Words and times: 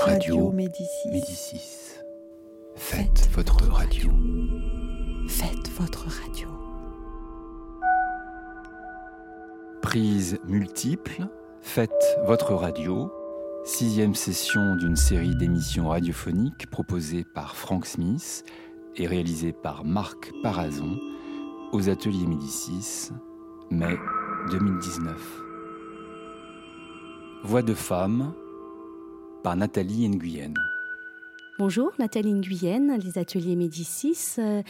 Radio 0.00 0.50
Médicis. 0.52 1.08
Médicis. 1.10 1.94
Faites 2.76 3.28
votre 3.34 3.64
radio. 3.68 4.10
Faites 5.28 5.70
votre 5.78 6.06
radio. 6.06 6.48
Prise 9.82 10.38
multiple. 10.46 11.26
Faites 11.62 11.90
votre 12.26 12.54
radio. 12.54 13.10
Sixième 13.64 14.14
session 14.14 14.76
d'une 14.76 14.96
série 14.96 15.34
d'émissions 15.36 15.88
radiophoniques 15.88 16.70
proposées 16.70 17.24
par 17.34 17.56
Frank 17.56 17.84
Smith 17.84 18.44
et 18.96 19.06
réalisée 19.06 19.52
par 19.52 19.84
Marc 19.84 20.32
Parazon 20.42 20.96
aux 21.72 21.88
ateliers 21.88 22.26
Médicis, 22.26 23.10
mai 23.70 23.98
2019. 24.50 25.14
Voix 27.44 27.62
de 27.62 27.74
femme 27.74 28.32
par 29.48 29.56
Nathalie 29.56 30.10
Nguyen. 30.10 30.52
Bonjour, 31.58 31.92
Nathalie 31.98 32.34
Nguyen, 32.34 32.98
les 32.98 33.16
ateliers 33.16 33.56
Médicis. 33.56 34.34
Euh, 34.36 34.62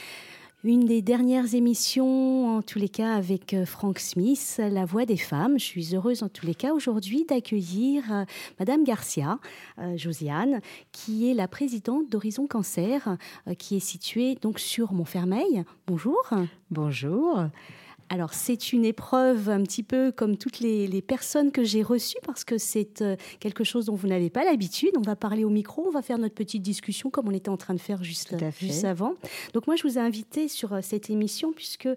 une 0.62 0.84
des 0.84 1.02
dernières 1.02 1.52
émissions, 1.52 2.58
en 2.58 2.62
tous 2.62 2.78
les 2.78 2.88
cas, 2.88 3.14
avec 3.14 3.54
euh, 3.54 3.66
Frank 3.66 3.98
Smith, 3.98 4.60
La 4.60 4.84
Voix 4.84 5.04
des 5.04 5.16
femmes. 5.16 5.58
Je 5.58 5.64
suis 5.64 5.96
heureuse, 5.96 6.22
en 6.22 6.28
tous 6.28 6.46
les 6.46 6.54
cas, 6.54 6.74
aujourd'hui 6.74 7.24
d'accueillir 7.28 8.04
euh, 8.12 8.24
Madame 8.60 8.84
Garcia, 8.84 9.40
Josiane, 9.96 10.60
qui 10.92 11.28
est 11.28 11.34
la 11.34 11.48
présidente 11.48 12.08
d'Horizon 12.08 12.46
Cancer, 12.46 13.16
qui 13.58 13.78
est 13.78 13.80
située 13.80 14.36
donc 14.36 14.60
sur 14.60 14.92
Montfermeil. 14.92 15.64
Bonjour. 15.88 16.22
Bonjour. 16.70 17.48
Alors 18.10 18.32
c'est 18.32 18.72
une 18.72 18.84
épreuve 18.86 19.50
un 19.50 19.62
petit 19.62 19.82
peu 19.82 20.12
comme 20.12 20.38
toutes 20.38 20.60
les, 20.60 20.88
personnes 21.02 21.52
que 21.52 21.62
j'ai 21.62 21.82
reçues 21.82 22.18
parce 22.26 22.44
que 22.44 22.58
c'est 22.58 23.02
euh, 23.02 23.16
quelque 23.40 23.64
chose 23.64 23.86
dont 23.86 23.94
vous 23.94 24.08
n'avez 24.08 24.30
pas 24.30 24.44
l'habitude. 24.44 24.90
On 24.96 25.02
va 25.02 25.16
parler 25.16 25.44
au 25.44 25.50
micro, 25.50 25.86
on 25.86 25.90
va 25.90 26.02
faire 26.02 26.18
notre 26.18 26.34
petite 26.34 26.62
discussion 26.62 27.08
comme 27.10 27.28
on 27.28 27.32
était 27.32 27.50
en 27.50 27.56
train 27.56 27.74
de 27.74 27.80
faire 27.80 28.02
juste, 28.02 28.34
juste 28.58 28.84
avant. 28.84 29.14
Donc 29.54 29.66
moi 29.66 29.76
je 29.76 29.84
vous 29.84 29.96
ai 29.96 30.00
invité 30.00 30.48
sur 30.48 30.72
euh, 30.72 30.80
cette 30.82 31.10
émission 31.10 31.52
puisque 31.52 31.88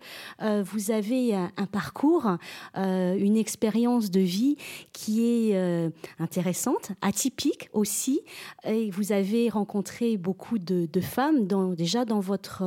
euh, 0.42 0.64
vous 0.64 0.92
avez 0.92 1.34
un, 1.36 1.50
parcours, 1.72 2.38
une 2.76 3.38
expérience 3.38 4.12
de 4.12 4.20
vie 4.20 4.58
qui 4.94 5.26
est 5.26 5.92
intéressante, 6.20 6.92
atypique 7.02 7.70
aussi. 7.74 8.22
Et 8.66 8.90
vous 8.92 9.12
avez 9.12 9.50
rencontré 9.50 10.18
beaucoup 10.18 10.60
de, 10.60 10.88
femmes 11.02 11.48
déjà 11.76 12.06
dans 12.06 12.20
votre 12.20 12.64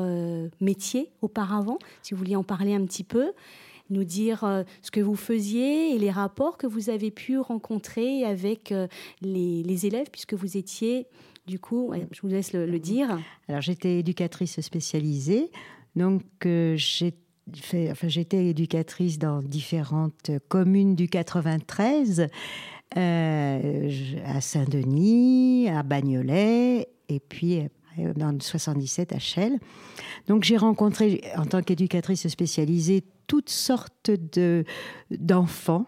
métier 0.60 1.10
auparavant. 1.22 1.78
Si 2.02 2.14
vous 2.14 2.18
vouliez 2.18 2.36
en 2.36 2.44
parler 2.44 2.74
un 2.74 2.84
petit 2.84 3.04
peu 3.04 3.33
nous 3.90 4.04
dire 4.04 4.44
euh, 4.44 4.62
ce 4.82 4.90
que 4.90 5.00
vous 5.00 5.16
faisiez 5.16 5.94
et 5.94 5.98
les 5.98 6.10
rapports 6.10 6.56
que 6.56 6.66
vous 6.66 6.90
avez 6.90 7.10
pu 7.10 7.38
rencontrer 7.38 8.24
avec 8.24 8.72
euh, 8.72 8.86
les, 9.20 9.86
élèves, 9.86 10.08
puisque 10.10 10.34
vous 10.34 10.56
étiez, 10.56 11.06
du 11.46 11.58
coup, 11.58 11.92
je 12.10 12.20
vous 12.22 12.28
laisse 12.28 12.52
le, 12.52 12.78
dire. 12.78 13.18
Alors 13.48 13.60
j'étais 13.60 13.98
éducatrice 13.98 14.60
spécialisée, 14.60 15.50
donc 15.96 16.22
euh, 16.46 16.74
j'ai 16.76 17.14
enfin, 17.90 18.08
j'étais 18.08 18.46
éducatrice 18.46 19.18
dans 19.18 19.42
différentes 19.42 20.30
communes 20.48 20.94
du 20.94 21.08
93, 21.08 22.28
à 22.96 24.40
Saint-Denis, 24.40 25.68
à 25.68 25.82
Bagnolet, 25.82 26.88
et 27.10 27.20
puis 27.20 27.60
dans 28.16 28.32
le 28.32 28.40
77 28.40 29.12
à 29.12 29.18
Chelles. 29.18 29.58
Donc 30.28 30.44
j'ai 30.44 30.56
rencontré, 30.56 31.22
en 31.36 31.46
tant 31.46 31.62
qu'éducatrice 31.62 32.26
spécialisée, 32.28 33.04
toutes 33.26 33.50
sortes 33.50 34.10
de, 34.10 34.64
d'enfants 35.10 35.86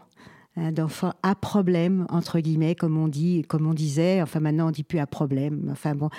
hein, 0.57 0.73
d'enfants 0.73 1.13
à 1.23 1.35
problème 1.35 2.07
entre 2.09 2.41
guillemets 2.41 2.75
comme 2.75 2.97
on 2.97 3.09
dit 3.09 3.43
comme 3.49 3.67
on 3.67 3.75
disait. 3.75 4.23
Enfin 4.23 4.41
maintenant 4.41 4.69
on 4.69 4.71
dit 4.71 4.85
plus 4.85 4.99
à 4.99 5.07
problème. 5.07 5.69
Enfin 5.71 5.95
bon. 5.95 6.11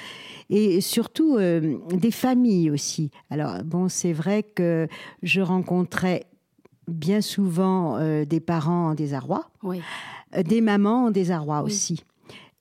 Et 0.50 0.82
surtout 0.82 1.38
euh, 1.38 1.78
des 1.92 2.12
familles 2.12 2.70
aussi. 2.72 3.12
Alors 3.30 3.64
bon 3.64 3.90
c'est 3.90 4.14
vrai 4.14 4.44
que 4.44 4.88
je 5.24 5.42
rencontrais 5.42 6.26
bien 6.88 7.22
souvent 7.22 7.98
euh, 7.98 8.26
des 8.26 8.40
parents 8.40 8.90
en 8.90 8.94
désarroi. 8.94 9.50
Oui. 9.64 9.82
Euh, 10.36 10.44
des 10.44 10.62
mamans 10.62 11.06
en 11.06 11.12
désarroi 11.12 11.62
aussi 11.62 12.04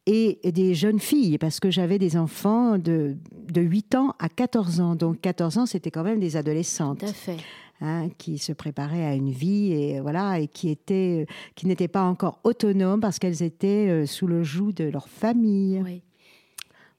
et 0.07 0.39
des 0.53 0.75
jeunes 0.75 1.01
filles, 1.01 1.37
parce 1.39 1.59
que 1.59 1.71
j'avais 1.71 1.99
des 1.99 2.17
enfants 2.17 2.79
de, 2.79 3.17
de 3.33 3.61
8 3.61 3.95
ans 3.97 4.15
à 4.19 4.29
14 4.29 4.81
ans. 4.81 4.95
Donc 4.95 5.21
14 5.21 5.59
ans, 5.59 5.67
c'était 5.67 5.91
quand 5.91 6.05
même 6.05 6.21
des 6.21 6.37
adolescentes. 6.37 7.01
Tout 7.01 7.07
à 7.07 7.13
fait. 7.13 7.39
Hein, 7.83 8.09
qui 8.17 8.39
se 8.39 8.53
préparaient 8.53 9.05
à 9.05 9.15
une 9.15 9.31
vie 9.31 9.75
et 9.75 10.01
voilà 10.01 10.41
et 10.41 10.49
qui 10.49 10.71
étaient 10.71 11.27
qui 11.55 11.67
n'étaient 11.67 11.89
pas 11.89 12.05
encore 12.05 12.41
autonomes 12.43 13.03
parce 13.03 13.19
qu'elles 13.19 13.43
étaient 13.43 13.91
euh, 13.91 14.07
sous 14.07 14.27
le 14.27 14.43
joug 14.43 14.73
de 14.73 14.85
leur 14.85 15.11
famille. 15.11 15.83
Oui. 15.85 16.01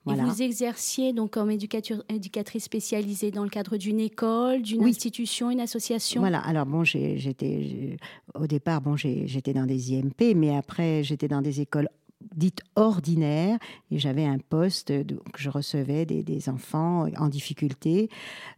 Et 0.06 0.14
vous 0.14 0.40
exerciez 0.40 1.12
donc 1.12 1.32
comme 1.32 1.50
éducatrice 1.50 2.64
spécialisée 2.64 3.30
dans 3.30 3.42
le 3.42 3.50
cadre 3.50 3.76
d'une 3.76 4.00
école, 4.00 4.62
d'une 4.62 4.84
institution, 4.84 5.50
une 5.50 5.60
association? 5.60 6.20
Voilà, 6.20 6.38
alors 6.38 6.64
bon, 6.64 6.84
j'étais 6.84 7.96
au 8.34 8.46
départ, 8.46 8.80
bon, 8.80 8.96
j'étais 8.96 9.52
dans 9.52 9.66
des 9.66 9.94
IMP, 9.94 10.34
mais 10.34 10.56
après 10.56 11.02
j'étais 11.02 11.28
dans 11.28 11.42
des 11.42 11.60
écoles 11.60 11.88
dite 12.34 12.60
ordinaire 12.76 13.58
et 13.90 13.98
j'avais 13.98 14.24
un 14.24 14.38
poste 14.38 14.92
donc 14.92 15.36
je 15.36 15.50
recevais 15.50 16.06
des, 16.06 16.48
enfants 16.48 17.06
en 17.16 17.28
difficulté. 17.28 18.08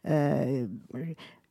Euh, 0.08 0.66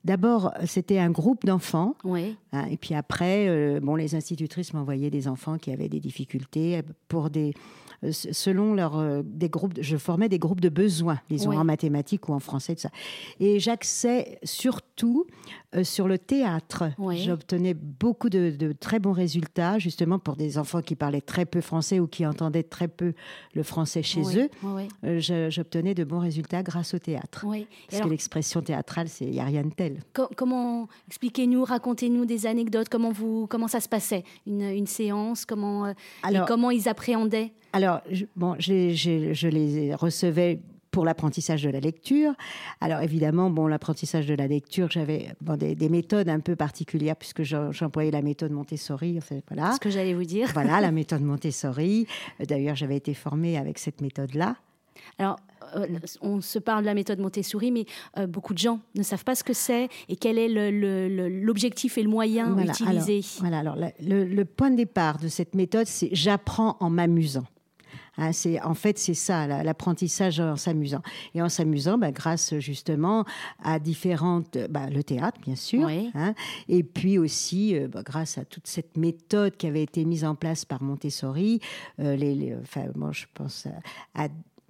d'abord, 0.04 0.54
c'était 0.66 1.00
un 1.00 1.12
groupe 1.12 1.46
d'enfants. 1.46 1.96
Oui. 2.04 2.38
Hein, 2.52 2.66
et 2.66 2.78
puis 2.78 2.96
après, 2.96 3.48
euh, 3.48 3.80
bon, 3.80 3.96
les 3.96 4.16
institutrices 4.16 4.74
m'envoyaient 4.74 5.10
des 5.10 5.28
enfants 5.28 5.58
qui 5.58 5.72
avaient 5.72 5.90
des 5.90 6.00
difficultés 6.00 6.82
pour 7.08 7.30
des, 7.30 7.54
selon 8.12 8.74
leur 8.74 9.24
des 9.24 9.50
groupes. 9.50 9.74
Je 9.82 9.98
formais 9.98 10.30
des 10.30 10.40
groupes 10.40 10.62
de 10.62 10.70
besoins, 10.70 11.20
disons 11.30 11.52
en 11.52 11.64
mathématiques 11.64 12.30
ou 12.30 12.34
en 12.34 12.40
français, 12.40 12.76
tout 12.76 12.82
ça. 12.82 12.92
Et 13.40 13.60
j'axais 13.60 14.40
surtout 14.44 15.26
euh, 15.76 15.84
sur 15.84 16.08
le 16.08 16.18
théâtre, 16.18 16.86
j'obtenais 17.12 17.76
beaucoup 17.76 18.30
de, 18.30 18.74
très 18.80 18.98
bons 18.98 19.12
résultats, 19.12 19.78
justement 19.78 20.18
pour 20.18 20.36
des 20.36 20.58
enfants 20.58 20.82
qui 20.82 20.96
parlaient 20.96 21.22
très 21.22 21.46
peu 21.46 21.62
français 21.62 22.00
ou 22.00 22.08
qui 22.08 22.26
entendaient 22.26 22.64
très 22.64 22.88
peu 22.88 23.14
le 23.54 23.62
français 23.62 24.02
chez 24.02 24.24
eux. 24.38 24.50
Euh, 25.04 25.50
j'obtenais 25.50 25.94
de 25.94 26.04
bons 26.04 26.20
résultats 26.20 26.64
grâce 26.64 26.96
au 26.96 27.00
théâtre. 27.00 27.46
Parce 27.90 28.02
que 28.02 28.10
l'expression 28.10 28.62
théâtrale, 28.62 29.08
il 29.22 29.30
n'y 29.30 29.40
a 29.40 29.46
rien 29.46 29.64
de 29.64 29.72
tel. 29.72 30.00
comment, 30.36 30.88
expliquez-nous, 31.08 31.64
racontez-nous 31.64 32.26
des 32.26 32.48
anecdotes, 32.48 32.90
comment, 32.90 33.12
vous, 33.12 33.46
comment 33.48 33.68
ça 33.68 33.80
se 33.80 33.90
passait, 33.90 34.24
une, 34.48 34.88
séance, 34.88 35.46
comment, 35.46 35.86
euh, 35.86 35.94
et 36.32 36.40
comment 36.48 36.72
ils 36.72 36.90
appréhendaient? 36.90 37.54
Alors, 37.74 38.02
bon, 38.36 38.56
je 38.60 39.48
les 39.50 39.96
recevais 39.96 40.60
pour 40.92 41.06
l'apprentissage 41.06 41.64
de 41.64 41.70
la 41.70 41.80
lecture. 41.80 42.34
Alors 42.82 43.02
évidemment, 43.02 43.50
bon, 43.50 43.68
l'apprentissage 43.68 44.26
de 44.26 44.34
la 44.34 44.48
lecture, 44.48 44.90
j'avais 44.90 45.34
des, 45.58 45.90
méthodes 45.90 46.30
un 46.30 46.40
peu 46.40 46.56
particulières 46.56 47.16
puisque 47.16 47.44
j'employais 47.44 48.12
la 48.12 48.22
méthode 48.22 48.52
Montessori. 48.52 49.18
En 49.18 49.22
fait, 49.22 49.44
voilà. 49.50 49.74
Ce 49.74 49.80
que 49.80 49.90
j'allais 49.90 50.14
vous 50.14 50.24
dire. 50.24 50.50
Voilà, 50.54 50.82
la 50.82 50.92
méthode 51.00 51.22
Montessori. 51.22 52.08
D'ailleurs, 52.48 52.76
j'avais 52.76 52.98
été 52.98 53.14
formée 53.14 53.58
avec 53.58 53.80
cette 53.80 54.02
méthode-là. 54.02 54.56
Alors, 55.18 55.38
euh, 55.76 55.88
on 56.22 56.42
se 56.42 56.60
parle 56.60 56.82
de 56.82 56.88
la 56.88 56.94
méthode 56.94 57.20
Montessori, 57.20 57.72
mais 57.72 57.86
euh, 58.18 58.28
beaucoup 58.28 58.54
de 58.54 58.60
gens 58.60 58.80
ne 58.96 59.04
savent 59.04 59.24
pas 59.24 59.36
ce 59.36 59.44
que 59.44 59.54
c'est 59.54 59.88
et 60.10 60.16
quel 60.16 60.38
est 60.38 60.50
l'objectif 60.50 61.98
et 61.98 62.04
le 62.04 62.10
moyen 62.10 62.58
utilisé. 62.58 63.22
voilà, 63.40 63.60
alors 63.60 63.78
le 64.02 64.44
point 64.44 64.72
de 64.72 64.76
départ 64.76 65.20
de 65.20 65.28
cette 65.28 65.56
méthode, 65.56 65.88
c'est 65.88 66.10
j'apprends 66.12 66.78
en 66.80 66.90
m'amusant. 66.90 67.46
Hein, 68.20 68.34
c'est 68.34 68.62
en 68.62 68.74
fait 68.74 69.00
c'est 69.00 69.14
ça 69.14 69.48
l'apprentissage 69.64 70.40
en 70.40 70.58
s'amusant. 70.58 71.02
Et 71.34 71.42
en 71.42 71.48
s'amusant 71.50 71.98
bah, 71.98 72.12
grâce 72.12 72.58
justement 72.60 73.24
à 73.64 73.80
différentes 73.80 74.58
bah, 74.70 74.90
le 74.90 75.04
théâtre 75.04 75.40
bien 75.42 75.56
sûr 75.56 75.88
hein, 75.88 76.34
et 76.68 76.84
puis 76.84 77.18
aussi 77.18 77.76
euh, 77.76 77.88
bah, 77.88 78.04
grâce 78.04 78.38
à 78.38 78.44
toute 78.44 78.68
cette 78.68 78.98
méthode 78.98 79.56
qui 79.56 79.68
avait 79.68 79.84
été 79.84 80.04
mise 80.04 80.26
en 80.26 80.36
place 80.36 80.66
par 80.66 80.84
Montessori 80.84 81.62
euh, 82.00 82.16
les, 82.16 82.56
enfin 82.62 82.86
moi 82.96 83.12
je 83.14 83.26
pense 83.34 83.68
à, 84.16 84.26
à 84.26 84.28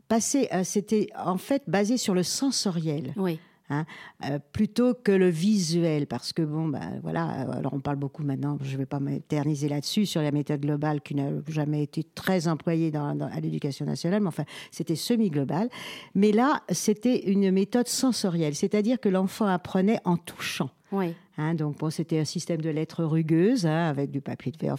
passer 0.07 0.47
c'était 0.63 1.07
en 1.18 1.38
fait 1.38 1.63
basé 1.68 1.97
sur 1.97 2.13
le 2.13 2.23
sensoriel. 2.23 3.13
Oui. 3.15 3.39
Hein, 3.71 3.86
euh, 4.25 4.39
plutôt 4.51 4.95
que 4.95 5.12
le 5.12 5.30
visuel, 5.30 6.07
parce 6.07 6.33
que 6.33 6.42
bon, 6.42 6.69
ben 6.69 7.00
voilà, 7.04 7.25
alors 7.25 7.74
on 7.74 7.80
parle 7.80 7.98
beaucoup 7.98 8.24
maintenant, 8.24 8.57
je 8.62 8.74
ne 8.74 8.77
vais 8.77 8.88
pas 8.88 9.00
m'éterniser 9.00 9.69
là-dessus, 9.69 10.07
sur 10.07 10.24
la 10.24 10.31
méthode 10.31 10.62
globale 10.62 11.01
qui 11.01 11.13
n'a 11.13 11.30
jamais 11.48 11.83
été 11.83 12.04
très 12.04 12.48
employée 12.48 12.89
dans, 12.89 13.19
à 13.19 13.39
l'éducation 13.39 13.86
nationale, 13.86 14.21
mais 14.21 14.27
enfin, 14.27 14.45
c'était 14.71 14.95
semi-global. 14.95 15.69
Mais 16.16 16.31
là, 16.31 16.63
c'était 16.69 17.30
une 17.30 17.51
méthode 17.51 17.88
sensorielle, 17.88 18.56
c'est-à-dire 18.56 19.00
que 19.00 19.10
l'enfant 19.10 19.45
apprenait 19.45 20.00
en 20.04 20.18
touchant. 20.18 20.71
Oui. 20.91 21.13
Hein, 21.38 21.53
donc 21.53 21.77
bon, 21.77 21.89
c'était 21.89 22.19
un 22.19 22.25
système 22.25 22.62
de 22.62 22.69
lettres 22.69 23.03
rugueuses 23.03 23.65
hein, 23.65 23.88
avec 23.88 24.12
du 24.12 24.21
papier 24.21 24.51
de 24.51 24.57
verre. 24.57 24.75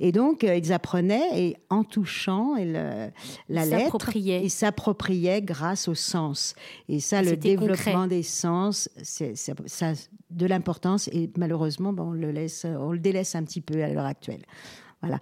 et 0.00 0.10
donc 0.10 0.42
euh, 0.42 0.56
ils 0.56 0.72
apprenaient 0.72 1.28
et 1.34 1.56
en 1.70 1.84
touchant 1.84 2.56
et 2.56 2.64
le, 2.64 3.10
la 3.48 3.64
lettre, 3.64 4.16
ils 4.16 4.50
s'appropriaient 4.50 5.42
grâce 5.42 5.86
au 5.86 5.94
sens. 5.94 6.54
Et 6.88 6.98
ça, 6.98 7.22
le 7.22 7.36
développement 7.36 8.06
des 8.06 8.22
sens, 8.22 8.88
c'est 9.02 9.34
ça 9.36 9.92
de 10.30 10.46
l'importance. 10.46 11.08
Et 11.08 11.30
malheureusement, 11.36 11.92
bon, 11.92 12.08
on 12.08 12.12
le 12.12 12.30
laisse, 12.30 12.64
on 12.64 12.92
le 12.92 12.98
délaisse 12.98 13.34
un 13.34 13.44
petit 13.44 13.60
peu 13.60 13.82
à 13.84 13.88
l'heure 13.88 14.06
actuelle. 14.06 14.42
Voilà. 15.00 15.20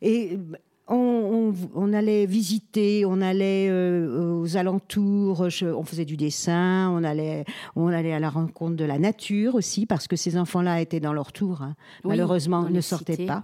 Et 0.00 0.38
on, 0.88 1.92
allait 1.92 2.26
visiter, 2.26 3.04
on 3.04 3.20
allait 3.20 3.68
euh, 3.68 4.40
aux 4.40 4.56
alentours, 4.56 5.40
on 5.40 5.82
faisait 5.84 6.04
du 6.04 6.16
dessin, 6.16 6.90
on 6.90 7.02
allait, 7.02 7.44
on 7.74 7.88
allait 7.88 8.12
à 8.12 8.20
la 8.20 8.30
rencontre 8.30 8.76
de 8.76 8.84
la 8.84 8.98
nature 8.98 9.54
aussi, 9.54 9.86
parce 9.86 10.06
que 10.06 10.16
ces 10.16 10.38
enfants-là 10.38 10.80
étaient 10.80 11.00
dans 11.00 11.12
leur 11.12 11.32
tour, 11.32 11.62
hein. 11.62 11.74
malheureusement, 12.04 12.68
ne 12.68 12.80
sortaient 12.80 13.26
pas. 13.26 13.42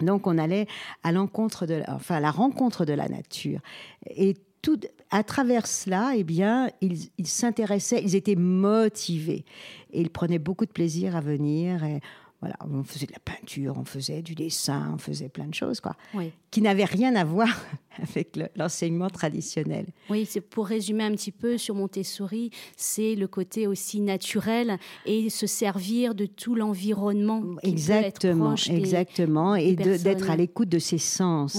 Donc 0.00 0.26
on 0.26 0.38
allait 0.38 0.66
à 1.02 1.12
l'encontre 1.12 1.66
de, 1.66 1.82
enfin, 1.88 2.16
à 2.16 2.20
la 2.20 2.30
rencontre 2.30 2.84
de 2.84 2.92
la 2.92 3.08
nature. 3.08 3.60
Et 4.06 4.34
tout, 4.62 4.80
à 5.10 5.22
travers 5.22 5.66
cela, 5.66 6.12
eh 6.16 6.24
bien, 6.24 6.70
ils, 6.80 7.08
ils 7.18 7.26
s'intéressaient, 7.26 8.02
ils 8.02 8.14
étaient 8.14 8.36
motivés 8.36 9.44
et 9.92 10.00
ils 10.00 10.10
prenaient 10.10 10.38
beaucoup 10.38 10.66
de 10.66 10.72
plaisir 10.72 11.16
à 11.16 11.20
venir. 11.20 11.84
Et 11.84 12.00
voilà, 12.40 12.56
on 12.60 12.84
faisait 12.84 13.06
de 13.06 13.12
la 13.12 13.18
peinture, 13.18 13.74
on 13.76 13.84
faisait 13.84 14.22
du 14.22 14.36
dessin, 14.36 14.92
on 14.94 14.98
faisait 14.98 15.28
plein 15.28 15.46
de 15.46 15.54
choses, 15.54 15.80
quoi, 15.80 15.96
qui 16.50 16.62
n'avaient 16.62 16.84
rien 16.84 17.16
à 17.16 17.24
voir 17.24 17.48
avec 18.00 18.38
l'enseignement 18.54 19.10
traditionnel. 19.10 19.86
Oui, 20.08 20.24
c'est 20.24 20.40
pour 20.40 20.66
résumer 20.66 21.02
un 21.02 21.10
petit 21.12 21.32
peu 21.32 21.58
sur 21.58 21.74
Montessori, 21.74 22.50
c'est 22.76 23.16
le 23.16 23.26
côté 23.26 23.66
aussi 23.66 24.00
naturel 24.00 24.78
et 25.04 25.30
se 25.30 25.48
servir 25.48 26.14
de 26.14 26.26
tout 26.26 26.54
l'environnement. 26.54 27.42
Exactement, 27.64 28.54
exactement, 28.54 29.56
et 29.56 29.74
d'être 29.74 30.30
à 30.30 30.36
l'écoute 30.36 30.68
de 30.68 30.78
ses 30.78 30.98
sens. 30.98 31.58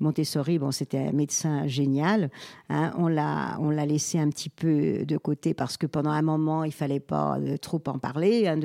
Montessori, 0.00 0.58
bon, 0.58 0.70
c'était 0.70 0.98
un 0.98 1.12
médecin 1.12 1.66
génial. 1.66 2.30
Hein, 2.68 2.92
on 2.98 3.08
l'a, 3.08 3.56
on 3.60 3.70
l'a 3.70 3.86
laissé 3.86 4.18
un 4.18 4.28
petit 4.28 4.50
peu 4.50 5.04
de 5.06 5.16
côté 5.16 5.54
parce 5.54 5.78
que 5.78 5.86
pendant 5.86 6.10
un 6.10 6.22
moment, 6.22 6.64
il 6.64 6.72
fallait 6.72 7.00
pas 7.00 7.38
euh, 7.38 7.56
trop 7.56 7.82
en 7.86 7.98
parler. 7.98 8.46
Hein, 8.46 8.58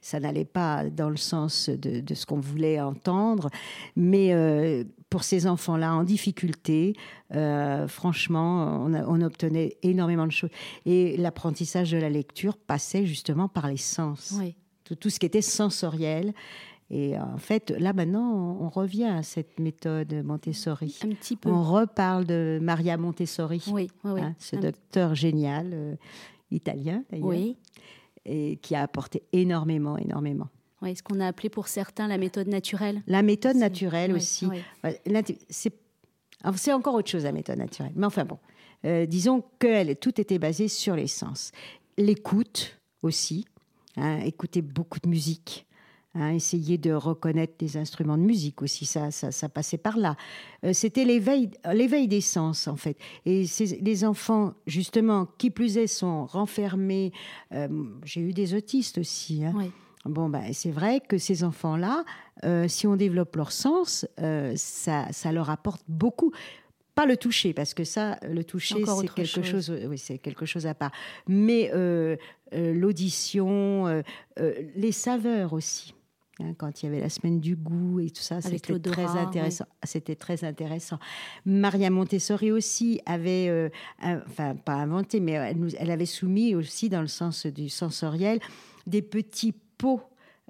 ça 0.00 0.20
n'allait 0.20 0.44
pas 0.44 0.83
dans 0.90 1.10
le 1.10 1.16
sens 1.16 1.68
de, 1.68 2.14
ce 2.14 2.26
qu'on 2.26 2.40
voulait 2.40 2.80
entendre, 2.80 3.50
mais 3.96 4.32
euh, 4.32 4.84
pour 5.14 5.22
ces 5.22 5.46
enfants-là 5.46 5.94
en 5.94 6.02
difficulté, 6.02 6.96
euh, 7.34 7.86
franchement, 7.86 8.84
on, 8.84 9.20
obtenait 9.20 9.76
énormément 9.82 10.26
de 10.26 10.32
choses. 10.32 10.50
Et 10.86 11.16
l'apprentissage 11.16 11.92
de 11.92 11.98
la 11.98 12.10
lecture 12.10 12.56
passait 12.56 13.06
justement 13.06 13.46
par 13.46 13.68
les 13.68 13.76
sens. 13.76 14.34
Tout, 14.84 15.10
ce 15.10 15.20
qui 15.20 15.26
était 15.26 15.40
sensoriel. 15.40 16.34
Et 16.90 17.18
en 17.18 17.38
fait, 17.38 17.70
là 17.70 17.92
maintenant, 17.92 18.58
on 18.60 18.68
revient 18.68 19.04
à 19.04 19.22
cette 19.22 19.58
méthode 19.58 20.12
Montessori. 20.24 20.98
Un 21.04 21.10
petit 21.10 21.36
peu. 21.36 21.48
On 21.48 21.62
reparle 21.62 22.24
de 22.24 22.58
Maria 22.60 22.96
Montessori, 22.96 23.64
oui, 23.72 23.88
hein, 24.04 24.34
ce 24.38 24.56
docteur 24.56 25.14
génial, 25.14 25.70
euh, 25.72 25.94
italien 26.50 27.04
d'ailleurs, 27.10 27.28
oui. 27.28 27.56
et 28.26 28.56
qui 28.56 28.74
a 28.74 28.82
apporté 28.82 29.22
énormément, 29.32 29.96
énormément 29.96 30.48
ce 30.94 31.02
qu'on 31.02 31.20
a 31.20 31.26
appelé 31.26 31.48
pour 31.48 31.68
certains 31.68 32.08
la 32.08 32.18
méthode 32.18 32.48
naturelle. 32.48 33.02
La 33.06 33.22
méthode 33.22 33.56
naturelle 33.56 34.12
aussi. 34.12 34.46
C'est 36.56 36.72
encore 36.72 36.94
autre 36.94 37.10
chose, 37.10 37.24
la 37.24 37.32
méthode 37.32 37.58
naturelle. 37.58 37.92
Mais 37.96 38.06
enfin 38.06 38.24
bon, 38.24 38.38
euh, 38.84 39.06
disons 39.06 39.42
que 39.58 39.94
tout 39.94 40.20
était 40.20 40.38
basé 40.38 40.68
sur 40.68 40.94
les 40.96 41.06
sens. 41.06 41.52
L'écoute 41.96 42.78
aussi, 43.02 43.46
hein, 43.96 44.18
écouter 44.20 44.62
beaucoup 44.62 44.98
de 45.00 45.08
musique. 45.08 45.66
Hein, 46.16 46.30
essayer 46.30 46.78
de 46.78 46.92
reconnaître 46.92 47.54
des 47.58 47.76
instruments 47.76 48.16
de 48.16 48.22
musique 48.22 48.62
aussi, 48.62 48.86
ça, 48.86 49.10
ça, 49.10 49.48
passait 49.48 49.78
par 49.78 49.96
là. 49.96 50.16
Euh, 50.64 50.72
c'était 50.72 51.04
l'éveil, 51.04 51.50
l'éveil 51.72 52.06
des 52.06 52.20
sens 52.20 52.68
en 52.68 52.76
fait. 52.76 52.96
Et 53.26 53.46
les 53.80 54.04
enfants, 54.04 54.54
justement, 54.68 55.26
qui 55.38 55.50
plus 55.50 55.76
est, 55.76 55.88
sont 55.88 56.26
renfermés. 56.26 57.10
Euh, 57.50 57.66
j'ai 58.04 58.20
eu 58.20 58.32
des 58.32 58.54
autistes 58.54 58.98
aussi. 58.98 59.44
Hein. 59.44 59.54
Bon, 60.04 60.28
ben, 60.28 60.52
c'est 60.52 60.70
vrai 60.70 61.00
que 61.00 61.16
ces 61.16 61.44
enfants-là, 61.44 62.04
euh, 62.44 62.68
si 62.68 62.86
on 62.86 62.96
développe 62.96 63.36
leur 63.36 63.52
sens, 63.52 64.06
euh, 64.20 64.52
ça, 64.56 65.06
ça 65.12 65.32
leur 65.32 65.50
apporte 65.50 65.82
beaucoup. 65.88 66.32
Pas 66.94 67.06
le 67.06 67.16
toucher 67.16 67.52
parce 67.52 67.74
que 67.74 67.82
ça 67.82 68.18
le 68.22 68.44
toucher 68.44 68.84
c'est 68.86 69.08
quelque 69.08 69.42
chose. 69.42 69.68
oui 69.88 69.98
c'est 69.98 70.18
quelque 70.18 70.46
chose 70.46 70.64
à 70.64 70.74
part. 70.74 70.92
Mais 71.26 71.72
euh, 71.74 72.16
l'audition 72.52 74.04
les 74.36 74.92
saveurs 74.92 75.54
aussi 75.54 75.92
hein, 76.38 76.54
quand 76.56 76.80
il 76.82 76.86
y 76.86 76.88
avait 76.88 77.00
la 77.00 77.08
semaine 77.08 77.40
du 77.40 77.56
goût 77.56 77.98
et 77.98 78.10
tout 78.10 78.22
ça 78.22 78.40
c'était 78.40 78.78
très 78.78 79.06
intéressant. 79.06 79.64
C'était 79.82 80.14
très 80.14 80.44
intéressant. 80.44 81.00
Maria 81.44 81.90
Montessori 81.90 82.52
aussi 82.52 83.00
avait 83.06 83.72
enfin 84.00 84.54
pas 84.54 84.74
inventé 84.74 85.18
mais 85.18 85.32
elle, 85.32 85.58
nous, 85.58 85.74
elle 85.76 85.90
avait 85.90 86.06
soumis 86.06 86.54
aussi 86.54 86.90
dans 86.90 87.00
le 87.00 87.08
sens 87.08 87.44
du 87.46 87.68
sensoriel 87.68 88.38
des 88.86 89.02
petits 89.02 89.54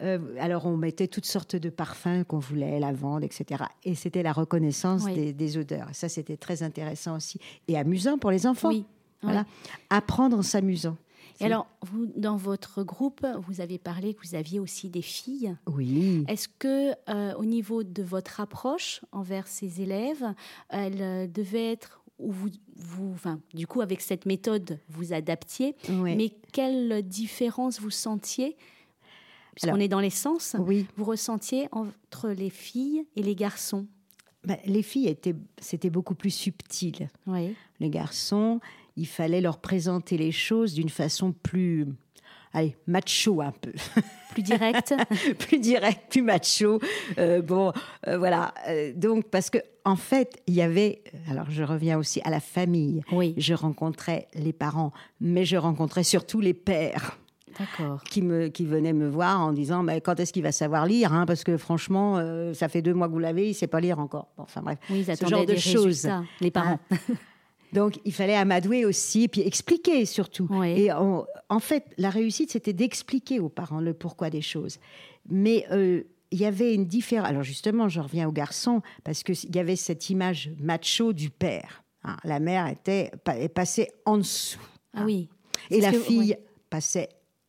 Euh, 0.03 0.19
alors 0.41 0.67
on 0.67 0.77
mettait 0.77 1.07
toutes 1.07 1.27
sortes 1.27 1.55
de 1.55 1.71
parfums 1.71 2.25
qu'on 2.27 2.39
voulait, 2.39 2.81
lavande, 2.81 3.23
etc. 3.23 3.65
Et 3.85 3.95
c'était 3.95 4.23
la 4.23 4.33
reconnaissance 4.33 5.05
des, 5.05 5.57
odeurs. 5.57 5.89
Ça, 5.93 6.09
c'était 6.09 6.37
très 6.37 6.63
intéressant 6.63 7.17
aussi 7.17 7.39
et 7.69 7.79
amusant 7.79 8.19
pour 8.19 8.31
les 8.31 8.47
enfants. 8.47 8.71
Oui. 8.71 8.85
Voilà. 9.23 9.47
Apprendre 9.91 10.37
en 10.37 10.43
s'amusant. 10.43 10.97
Et 11.41 11.47
alors, 11.47 11.67
vous, 11.83 12.07
dans 12.17 12.37
votre 12.37 12.83
groupe, 12.85 13.27
vous 13.49 13.61
avez 13.61 13.79
parlé 13.79 14.15
que 14.15 14.27
vous 14.27 14.35
aviez 14.35 14.61
aussi 14.61 14.89
des 14.89 15.03
filles. 15.03 15.57
Oui. 15.67 16.25
Est-ce 16.29 16.49
que, 16.49 16.93
euh, 17.09 17.35
au 17.35 17.45
niveau 17.45 17.83
de 17.83 18.03
votre 18.03 18.41
approche 18.41 19.01
envers 19.11 19.49
ces 19.49 19.81
élèves, 19.81 20.25
elle 20.69 21.03
euh, 21.03 21.27
devait 21.27 21.73
être 21.73 22.03
où 22.21 22.31
vous, 22.31 22.51
vous 22.77 23.11
enfin, 23.13 23.41
du 23.53 23.67
coup, 23.67 23.81
avec 23.81 24.01
cette 24.01 24.27
méthode, 24.27 24.79
vous 24.89 25.13
adaptiez, 25.13 25.75
mais 25.89 26.31
quelle 26.53 27.03
différence 27.03 27.81
vous 27.81 27.91
sentiez 27.91 28.57
puisqu'on 29.55 29.81
est 29.81 29.89
dans 29.89 30.01
les 30.01 30.11
sens, 30.11 30.57
oui. 30.59 30.87
vous 30.97 31.05
ressentiez 31.05 31.69
entre 31.73 32.29
les 32.31 32.51
filles 32.51 33.07
et 33.17 33.23
les 33.23 33.35
garçons 33.35 33.87
ben, 34.45 34.59
Les 34.65 34.83
filles, 34.83 35.09
étaient, 35.09 35.35
c'était 35.59 35.91
beaucoup 35.91 36.15
plus 36.15 36.31
subtil. 36.31 37.09
Oui. 37.27 37.55
Les 37.81 37.91
garçons, 37.91 38.61
il 38.97 39.07
fallait 39.07 39.41
leur 39.41 39.59
présenter 39.59 40.17
les 40.17 40.33
choses 40.33 40.75
d'une 40.75 40.89
façon 40.89 41.33
plus, 41.33 41.87
allez, 42.53 42.77
macho 42.87 43.41
un 43.41 43.53
peu. 43.53 43.73
Plus 44.33 44.43
direct 44.43 44.93
Plus 45.39 45.61
direct, 45.61 46.11
plus 46.11 46.23
macho. 46.23 46.81
Euh, 47.19 47.41
bon, 47.41 47.73
euh, 48.09 48.19
voilà. 48.19 48.53
Euh, 48.67 48.93
donc, 48.93 49.29
parce 49.31 49.49
que 49.49 49.59
en 49.85 49.95
fait, 49.95 50.43
il 50.49 50.55
y 50.55 50.63
avait, 50.63 51.05
alors 51.31 51.51
je 51.51 51.63
reviens 51.63 51.99
aussi 51.99 52.21
à 52.25 52.31
la 52.31 52.41
famille. 52.41 53.03
Oui. 53.13 53.35
Je 53.37 53.55
rencontrais 53.55 54.27
les 54.35 54.53
parents, 54.53 54.93
mais 55.21 55.45
je 55.45 55.57
rencontrais 55.57 56.03
surtout 56.03 56.41
les 56.41 56.55
pères 56.55 57.19
qui, 58.11 58.23
me, 58.23 58.49
qui 58.49 58.65
venait 58.65 58.93
me 58.93 59.09
voir 59.09 59.41
en 59.41 59.53
disant 59.53 59.83
mais 59.83 60.01
quand 60.01 60.19
est-ce 60.21 60.33
qu'il 60.33 60.43
va 60.43 60.53
savoir 60.53 60.87
lire 60.87 61.13
hein, 61.13 61.27
Parce 61.27 61.45
que 61.45 61.57
franchement, 61.57 62.17
euh, 62.19 62.55
ça 62.55 62.69
fait 62.69 62.83
deux 62.83 62.95
mois 62.95 63.09
que 63.09 63.13
vous 63.13 63.19
l'avez, 63.19 63.47
il 63.47 63.51
ne 63.51 63.55
sait 63.55 63.67
pas 63.67 63.81
lire 63.81 63.99
encore. 63.99 64.29
enfin 64.37 64.63
bref, 64.63 64.79
oui, 64.91 65.05
ce 65.05 65.27
genre 65.27 65.47
de 65.47 65.57
choses. 65.57 66.09
Les 66.41 66.51
parents. 66.51 66.79
Hein. 66.91 66.97
Donc 67.73 67.99
il 68.05 68.13
fallait 68.13 68.37
amadouer 68.37 68.85
aussi, 68.85 69.29
puis 69.29 69.41
expliquer 69.41 70.07
surtout. 70.07 70.49
Et 70.63 70.93
en 70.93 71.61
fait, 71.61 71.85
la 71.99 72.11
réussite, 72.11 72.53
c'était 72.53 72.73
d'expliquer 72.73 73.41
aux 73.41 73.49
parents 73.49 73.81
le 73.81 73.95
pourquoi 73.95 74.31
des 74.31 74.43
choses. 74.43 74.79
Mais 75.29 75.67
euh, 75.73 76.03
il 76.31 76.41
y 76.41 76.47
avait 76.47 76.75
une 76.75 76.87
différence. 76.87 77.29
Alors 77.29 77.43
justement, 77.43 77.89
je 77.89 78.01
reviens 78.01 78.29
aux 78.29 78.33
garçons, 78.33 78.81
parce 79.03 79.23
qu'il 79.23 79.55
y 79.55 79.59
avait 79.59 79.77
cette 79.77 80.09
image 80.11 80.51
macho 80.61 81.13
du 81.13 81.31
père. 81.31 81.83
Hein. 82.05 82.17
La 82.25 82.39
mère 82.39 82.67
était 82.69 83.11
passée 83.55 83.91
en 84.05 84.19
dessous. 84.19 84.61
Ah 84.95 85.03
oui. 85.05 85.29
Et 85.71 85.81
la 85.81 85.93
fille 85.93 86.37
passait 86.71 87.09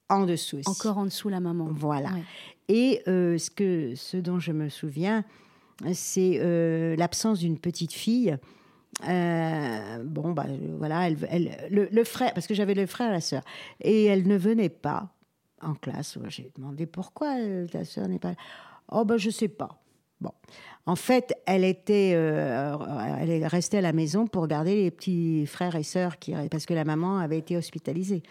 en 0.09 0.25
dessous 0.25 0.57
aussi. 0.57 0.69
Encore 0.69 0.97
en 0.97 1.05
dessous 1.05 1.29
la 1.29 1.39
maman. 1.39 1.67
Voilà. 1.71 2.11
Et 2.67 3.01
euh, 3.07 3.37
ce, 3.37 3.49
que, 3.49 3.93
ce 3.95 4.17
dont 4.17 4.39
je 4.39 4.51
me 4.51 4.69
souviens, 4.69 5.23
c'est 5.93 6.39
euh, 6.39 6.95
l'absence 6.95 7.39
d'une 7.39 7.59
petite 7.59 7.93
fille. 7.93 8.37
Euh, 9.07 10.03
bon, 10.03 10.31
bah, 10.31 10.45
voilà, 10.77 11.07
elle, 11.07 11.17
elle, 11.29 11.89
le, 11.91 12.03
frère, 12.03 12.33
parce 12.33 12.47
que 12.47 12.53
j'avais 12.53 12.73
le 12.73 12.85
frère 12.85 13.09
et 13.09 13.13
la 13.13 13.21
sœur, 13.21 13.43
et 13.81 14.05
elle 14.05 14.25
ne 14.27 14.37
venait 14.37 14.69
pas 14.69 15.09
en 15.61 15.73
classe. 15.73 16.17
J'ai 16.29 16.51
demandé 16.55 16.85
pourquoi 16.85 17.35
ta 17.71 17.83
sœur 17.83 18.07
n'est 18.07 18.19
pas 18.19 18.29
là. 18.29 18.37
Oh, 18.91 19.03
ben, 19.03 19.17
je 19.17 19.29
sais 19.29 19.47
pas. 19.47 19.81
Bon. 20.25 20.31
En 20.87 20.95
fait, 20.95 21.33
elle 21.47 21.63
était, 21.63 22.11
euh, 22.13 22.77
elle 23.19 23.45
restait 23.47 23.77
à 23.77 23.81
la 23.81 23.91
maison 23.91 24.27
pour 24.27 24.47
garder 24.47 24.75
les 24.83 24.91
petits 24.91 25.47
frères 25.47 25.75
et 25.75 25.81
sœurs 25.81 26.19
qui, 26.19 26.33
parce 26.51 26.67
que 26.67 26.75
la 26.75 26.83
maman 26.83 27.17
avait 27.17 27.39
été 27.39 27.57
hospitalisée. 27.57 28.21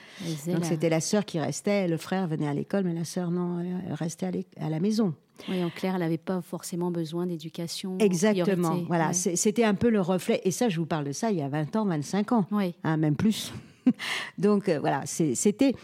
Donc 0.47 0.65
c'était 0.65 0.89
la 0.89 1.01
sœur 1.01 1.25
qui 1.25 1.41
restait, 1.41 1.89
le 1.89 1.97
frère 1.97 2.29
venait 2.29 2.47
à 2.47 2.55
l'école, 2.55 2.85
mais 2.85 2.95
la 2.95 3.05
sœur 3.05 3.33
non, 3.33 3.59
elle 3.59 3.95
restait 3.95 4.47
à, 4.61 4.69
la 4.69 4.79
maison. 4.79 5.15
Oui, 5.49 5.65
en 5.65 5.71
clair, 5.71 5.95
elle 5.95 6.03
n'avait 6.03 6.17
pas 6.17 6.41
forcément 6.43 6.93
besoin 6.93 7.27
d'éducation. 7.27 7.99
Exactement. 7.99 8.77
Voilà, 8.87 9.13
c'était 9.13 9.65
un 9.65 9.75
peu 9.75 9.91
le 9.91 10.01
reflet. 10.01 10.41
Et 10.45 10.53
ça, 10.53 10.69
je 10.69 10.79
vous 10.79 10.87
parle 10.87 11.07
de 11.07 11.13
ça 11.13 11.33
il 11.33 11.39
y 11.39 11.43
a 11.43 11.49
20 11.49 11.75
ans, 11.75 11.87
25 11.87 12.33
ans, 12.33 12.47
oui. 12.53 12.77
Hein, 12.85 12.99
même 12.99 13.17
plus. 13.17 13.53
Donc 14.39 14.69
euh, 14.69 14.79
voilà, 14.79 15.03
c'était 15.07 15.75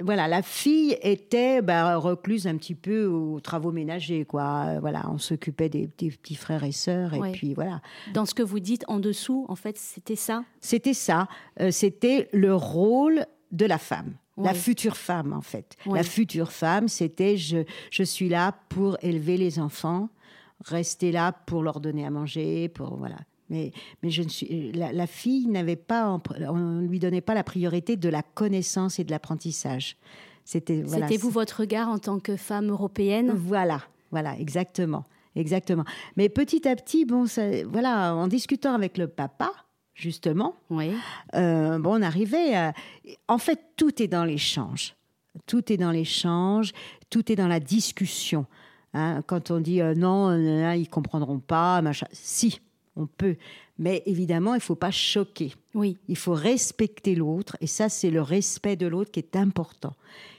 voilà, 0.00 0.28
la 0.28 0.42
fille 0.42 0.96
était 1.02 1.62
bah, 1.62 1.96
recluse 1.96 2.46
un 2.46 2.56
petit 2.56 2.74
peu 2.74 3.06
aux 3.06 3.40
travaux 3.40 3.72
ménagers, 3.72 4.24
quoi. 4.24 4.66
Euh, 4.66 4.80
voilà, 4.80 5.10
on 5.10 5.18
s'occupait 5.18 5.68
des, 5.68 5.88
petits 5.88 6.34
frères 6.34 6.64
et 6.64 6.72
sœurs, 6.72 7.14
et 7.14 7.32
puis 7.32 7.54
voilà. 7.54 7.80
Dans 8.12 8.26
ce 8.26 8.34
que 8.34 8.42
vous 8.42 8.60
dites 8.60 8.84
en 8.88 8.98
dessous, 8.98 9.46
en 9.48 9.56
fait, 9.56 9.76
c'était 9.76 10.16
ça? 10.16 10.44
C'était 10.60 10.94
ça. 10.94 11.28
Euh, 11.60 11.70
c'était 11.70 12.28
le 12.32 12.54
rôle 12.54 13.26
de 13.52 13.66
la 13.66 13.78
femme. 13.78 14.14
La 14.36 14.52
future 14.52 14.96
femme, 14.96 15.32
en 15.32 15.42
fait. 15.42 15.76
La 15.86 16.02
future 16.02 16.50
femme, 16.50 16.88
c'était 16.88 17.36
je, 17.36 17.58
je 17.92 18.02
suis 18.02 18.28
là 18.28 18.52
pour 18.68 18.96
élever 19.00 19.36
les 19.36 19.60
enfants. 19.60 20.08
rester 20.64 21.12
là 21.12 21.30
pour 21.30 21.62
leur 21.62 21.78
donner 21.80 22.04
à 22.04 22.10
manger, 22.10 22.68
pour 22.68 22.96
voilà. 22.96 23.16
Mais, 23.50 23.72
mais 24.02 24.10
je 24.10 24.22
ne 24.22 24.28
suis, 24.28 24.72
la, 24.72 24.92
la 24.92 25.06
fille 25.06 25.46
n'avait 25.48 25.76
pas, 25.76 26.18
on 26.48 26.56
ne 26.56 26.86
lui 26.86 26.98
donnait 26.98 27.20
pas 27.20 27.34
la 27.34 27.44
priorité 27.44 27.96
de 27.96 28.08
la 28.08 28.22
connaissance 28.22 28.98
et 28.98 29.04
de 29.04 29.10
l'apprentissage. 29.10 29.96
C'était 30.44 30.82
voilà, 30.82 31.08
vous 31.20 31.30
votre 31.30 31.60
regard 31.60 31.88
en 31.88 31.98
tant 31.98 32.18
que 32.20 32.36
femme 32.36 32.70
européenne? 32.70 33.32
Voilà, 33.34 33.82
voilà, 34.10 34.38
exactement, 34.38 35.04
exactement. 35.36 35.84
Mais 36.16 36.28
petit 36.28 36.66
à 36.68 36.74
petit, 36.76 37.04
bon, 37.04 37.26
ça- 37.26 37.64
voilà, 37.66 38.14
en 38.14 38.28
discutant 38.28 38.74
avec 38.74 38.96
le 38.98 39.08
papa, 39.08 39.50
justement, 39.94 40.56
Oui. 40.70 40.92
euh, 41.34 41.78
bon, 41.78 41.98
on 41.98 42.02
arrivait 42.02 42.54
à... 42.54 42.72
En 43.28 43.38
fait, 43.38 43.60
tout 43.76 44.02
est 44.02 44.08
dans 44.08 44.24
l'échange. 44.24 44.96
Tout 45.46 45.72
est 45.72 45.76
dans 45.76 45.90
l'échange, 45.90 46.72
tout 47.10 47.30
est 47.30 47.36
dans 47.36 47.48
la 47.48 47.60
discussion. 47.60 48.46
hein. 48.92 49.20
Quand 49.26 49.50
on 49.50 49.60
dit 49.60 49.80
euh, 49.80 49.94
non, 49.94 50.28
euh, 50.30 50.74
ils 50.76 50.88
comprendront 50.88 51.40
pas, 51.40 51.82
machin. 51.82 52.06
Si, 52.12 52.60
on 52.96 53.06
peut. 53.06 53.36
Mais 53.78 54.02
évidemment, 54.06 54.54
il 54.54 54.60
faut 54.60 54.74
pas 54.76 54.90
choquer. 54.90 55.52
Oui. 55.74 55.96
Il 56.08 56.16
faut 56.16 56.34
respecter 56.34 57.14
l'autre, 57.14 57.56
et 57.60 57.66
ça, 57.66 57.88
c'est 57.88 58.10
le 58.10 58.22
respect 58.22 58.76
de 58.76 58.86
l'autre 58.86 59.10
qui 59.10 59.20
est 59.20 59.36
important. 59.36 59.94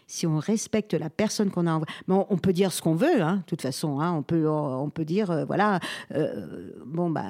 Si 0.08 0.28
on 0.28 0.38
respecte 0.38 0.94
la 0.94 1.10
personne 1.10 1.50
qu'on 1.50 1.66
a 1.66 1.72
envoyée, 1.74 1.92
bon, 2.08 2.28
on 2.30 2.38
peut 2.38 2.54
dire 2.54 2.72
ce 2.72 2.80
qu'on 2.82 2.94
veut, 2.94 3.22
hein, 3.24 3.38
de 3.38 3.42
toute 3.48 3.64
façon. 3.64 4.00
hein, 4.00 4.14
on 4.14 4.22
peut, 4.22 4.48
on 4.48 4.90
peut 4.92 5.04
dire, 5.04 5.32
euh, 5.32 5.46
voilà, 5.46 5.80
euh, 6.14 6.72
bon, 6.86 7.10
bah, 7.10 7.26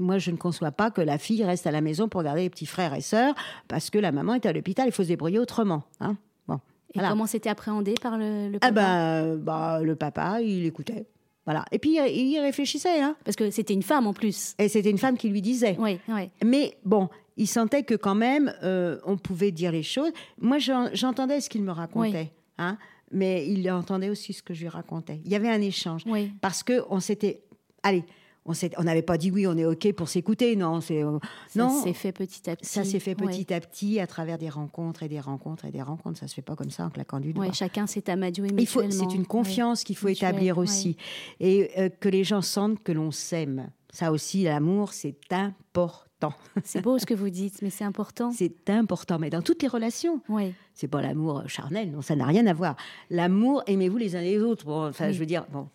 moi, 0.00 0.16
je 0.18 0.30
ne 0.30 0.36
conçois 0.38 0.70
pas 0.72 0.90
que 0.90 1.02
la 1.02 1.18
fille 1.18 1.44
reste 1.44 1.66
à 1.66 1.70
la 1.70 1.82
maison 1.82 2.08
pour 2.08 2.22
garder 2.22 2.40
les 2.42 2.50
petits 2.50 2.64
frères 2.66 2.94
et 2.94 3.02
sœurs 3.02 3.34
parce 3.68 3.90
que 3.90 3.98
la 3.98 4.10
maman 4.10 4.34
est 4.34 4.46
à 4.46 4.52
l'hôpital. 4.54 4.86
Il 4.88 4.92
faut 4.92 5.02
se 5.02 5.08
débrouiller 5.08 5.38
autrement. 5.38 5.82
Hein. 6.00 6.16
Bon, 6.48 6.54
Et 6.56 6.60
voilà. 6.94 7.10
comment 7.10 7.26
c'était 7.26 7.50
appréhendé 7.50 7.92
par 8.00 8.16
le, 8.16 8.48
le 8.48 8.56
Ah 8.62 8.68
papa? 8.68 8.72
bah, 8.72 9.16
euh, 9.18 9.36
bah, 9.36 9.80
le 9.82 9.94
papa, 9.94 10.40
il 10.40 10.64
écoutait. 10.64 11.06
Voilà. 11.46 11.64
Et 11.72 11.78
puis, 11.78 11.96
il 11.98 12.32
il 12.32 12.38
réfléchissait. 12.40 13.00
Hein. 13.00 13.16
Parce 13.24 13.36
que 13.36 13.50
c'était 13.50 13.74
une 13.74 13.82
femme 13.82 14.06
en 14.06 14.12
plus. 14.14 14.54
Et 14.58 14.68
c'était 14.68 14.90
une 14.90 14.98
femme 14.98 15.16
qui 15.16 15.28
lui 15.28 15.42
disait. 15.42 15.76
Oui, 15.78 15.98
oui. 16.08 16.30
Mais 16.44 16.76
bon, 16.84 17.08
il 17.36 17.46
sentait 17.46 17.82
que 17.82 17.94
quand 17.94 18.14
même, 18.14 18.54
euh, 18.62 18.98
on 19.04 19.16
pouvait 19.16 19.50
dire 19.50 19.72
les 19.72 19.82
choses. 19.82 20.10
Moi, 20.40 20.58
j'en- 20.58 20.88
j'entendais 20.94 21.40
ce 21.40 21.50
qu'il 21.50 21.62
me 21.62 21.72
racontait, 21.72 22.30
hein, 22.58 22.78
mais 23.12 23.46
il 23.46 23.70
entendait 23.70 24.08
aussi 24.08 24.32
ce 24.32 24.42
que 24.42 24.54
je 24.54 24.62
lui 24.62 24.68
racontais. 24.68 25.20
Il 25.24 25.30
y 25.32 25.34
avait 25.34 25.50
un 25.50 25.60
échange. 25.60 26.02
Oui. 26.06 26.32
Parce 26.40 26.62
que 26.62 26.82
on 26.90 27.00
s'était... 27.00 27.42
Allez, 27.82 28.04
on 28.46 28.82
n'avait 28.84 29.02
pas 29.02 29.16
dit 29.18 29.30
oui, 29.30 29.46
on 29.46 29.56
est 29.56 29.64
OK 29.64 29.92
pour 29.92 30.08
s'écouter. 30.08 30.54
Non, 30.56 30.80
c'est... 30.80 31.02
euh, 31.02 31.18
Ça 31.48 31.68
s'est 31.70 31.92
fait 31.94 32.12
petit 32.12 32.48
à 32.50 32.56
petit. 32.56 32.66
ça 32.68 32.84
s'est 32.84 32.98
fait 33.00 33.14
petit 33.14 33.52
à 33.54 33.60
petit 33.60 34.00
à 34.00 34.06
travers 34.06 34.36
des 34.38 34.48
rencontres 34.48 35.02
et 35.02 35.08
des 35.08 35.20
rencontres 35.20 35.64
et 35.64 35.70
des 35.70 35.82
rencontres. 35.82 36.18
Ça 36.20 36.28
se 36.28 36.34
fait 36.34 36.42
pas 36.42 36.54
comme 36.56 36.70
ça 36.70 36.84
en 36.86 36.90
claquant 36.90 37.20
du 37.20 37.32
doigt. 37.32 37.46
Ouais, 37.46 37.52
chacun 37.52 37.86
s'est 37.86 38.10
amadoué 38.10 38.50
mutuellement. 38.52 38.90
c'est 39.08 39.14
une 39.14 39.26
confiance 39.26 39.82
qu'il 39.84 39.96
faut 39.96 40.08
établir 40.08 40.58
aussi. 40.58 40.96
Et 41.40 41.70
euh, 41.78 41.88
que 41.88 42.08
les 42.08 42.24
gens 42.24 42.42
sentent 42.42 42.82
que 42.82 42.92
l'on 42.92 43.10
s'aime. 43.10 43.70
Ça 43.92 44.10
aussi, 44.12 44.42
l'amour, 44.42 44.92
c'est 44.92 45.16
important. 45.32 46.34
C'est 46.64 46.80
beau 46.80 46.98
ce 46.98 47.04
que 47.06 47.14
vous 47.14 47.28
dites, 47.30 47.60
mais 47.62 47.70
c'est 47.70 47.84
important. 47.84 48.32
C'est 48.36 48.70
important, 48.70 49.18
mais 49.18 49.30
dans 49.30 49.42
toutes 49.42 49.60
les 49.62 49.68
relations. 49.68 50.20
Oui. 50.28 50.52
C'est 50.74 50.88
pas 50.88 51.02
l'amour 51.02 51.42
charnel, 51.48 51.90
non, 51.90 52.00
ça 52.02 52.16
n'a 52.16 52.24
rien 52.24 52.46
à 52.46 52.52
voir. 52.54 52.76
L'amour, 53.10 53.62
aimez-vous 53.66 53.98
les 53.98 54.16
uns 54.16 54.22
les 54.22 54.38
autres? 54.40 54.64
Bon, 54.64 54.88
enfin, 54.88 55.08
Oui. 55.08 55.12
je 55.14 55.18
veux 55.18 55.26
dire, 55.26 55.44
bon, 55.52 55.68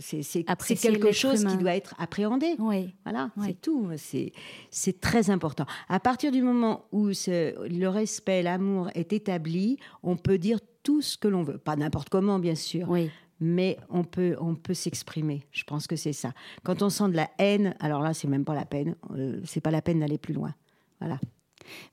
c'est 0.00 0.44
quelque 0.80 1.12
chose 1.12 1.42
humain. 1.42 1.50
qui 1.52 1.58
doit 1.58 1.74
être 1.76 1.94
appréhendé. 1.98 2.54
Oui. 2.58 2.94
Voilà, 3.04 3.30
Oui. 3.36 3.46
c'est 3.48 3.60
tout. 3.60 3.88
C'est 3.96 4.32
c'est 4.70 5.00
très 5.00 5.30
important. 5.30 5.66
À 5.88 6.00
partir 6.00 6.32
du 6.32 6.42
moment 6.42 6.84
où 6.92 7.12
ce- 7.12 7.68
le 7.68 7.86
respect, 7.88 8.42
l'amour 8.42 8.90
est 8.94 9.12
établi, 9.12 9.78
on 10.02 10.16
peut 10.16 10.38
dire 10.38 10.58
tout 10.82 11.02
ce 11.02 11.16
que 11.16 11.28
l'on 11.28 11.42
veut. 11.42 11.58
Pas 11.58 11.76
n'importe 11.76 12.08
comment, 12.08 12.38
bien 12.38 12.54
sûr, 12.54 12.88
Oui. 12.88 13.10
mais 13.40 13.76
on 13.90 14.04
peut, 14.04 14.36
on 14.40 14.54
peut 14.54 14.74
s'exprimer. 14.74 15.44
Je 15.50 15.64
pense 15.64 15.86
que 15.86 15.96
c'est 15.96 16.12
ça. 16.12 16.32
Quand 16.64 16.82
on 16.82 16.90
sent 16.90 17.08
de 17.10 17.16
la 17.16 17.28
haine, 17.38 17.74
alors 17.80 18.02
là, 18.02 18.14
c'est 18.14 18.28
même 18.28 18.44
pas 18.44 18.54
la 18.54 18.64
peine. 18.66 18.94
Euh, 19.12 19.40
c'est 19.44 19.60
pas 19.60 19.70
la 19.72 19.82
peine 19.82 20.00
d'aller 20.00 20.18
plus 20.18 20.34
loin. 20.34 20.54
Voilà. 21.00 21.18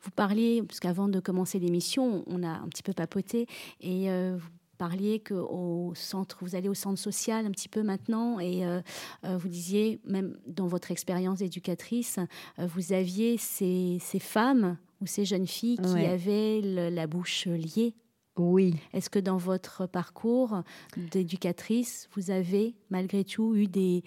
Vous 0.03 0.11
parliez, 0.11 0.61
parce 0.61 0.79
qu'avant 0.79 1.07
de 1.07 1.19
commencer 1.19 1.57
l'émission, 1.57 2.23
on 2.27 2.43
a 2.43 2.49
un 2.49 2.67
petit 2.69 2.83
peu 2.83 2.93
papoté, 2.93 3.47
et 3.81 4.09
euh, 4.11 4.37
vous 4.39 4.49
parliez 4.87 5.19
que 5.19 5.33
au 5.33 5.93
centre, 5.95 6.37
vous 6.41 6.55
allez 6.55 6.67
au 6.69 6.73
centre 6.73 6.99
social 6.99 7.45
un 7.45 7.51
petit 7.51 7.69
peu 7.69 7.83
maintenant, 7.83 8.39
et 8.39 8.65
euh, 8.65 8.81
euh, 9.25 9.37
vous 9.37 9.47
disiez, 9.47 9.99
même 10.05 10.37
dans 10.47 10.67
votre 10.67 10.91
expérience 10.91 11.39
d'éducatrice, 11.39 12.17
euh, 12.59 12.65
vous 12.67 12.91
aviez 12.91 13.37
ces, 13.37 13.97
ces 14.01 14.19
femmes 14.19 14.77
ou 15.01 15.05
ces 15.05 15.25
jeunes 15.25 15.47
filles 15.47 15.77
qui 15.77 15.93
Ouais. 15.93 16.07
avaient 16.07 16.59
le- 16.61 16.89
la 16.89 17.07
bouche 17.07 17.45
liée. 17.47 17.93
Oui. 18.37 18.75
Est-ce 18.93 19.09
que 19.09 19.19
dans 19.19 19.37
votre 19.37 19.85
parcours 19.87 20.63
d'éducatrice, 21.11 22.09
vous 22.15 22.31
avez 22.31 22.75
malgré 22.89 23.23
tout 23.23 23.55
eu 23.55 23.67
des, 23.67 24.03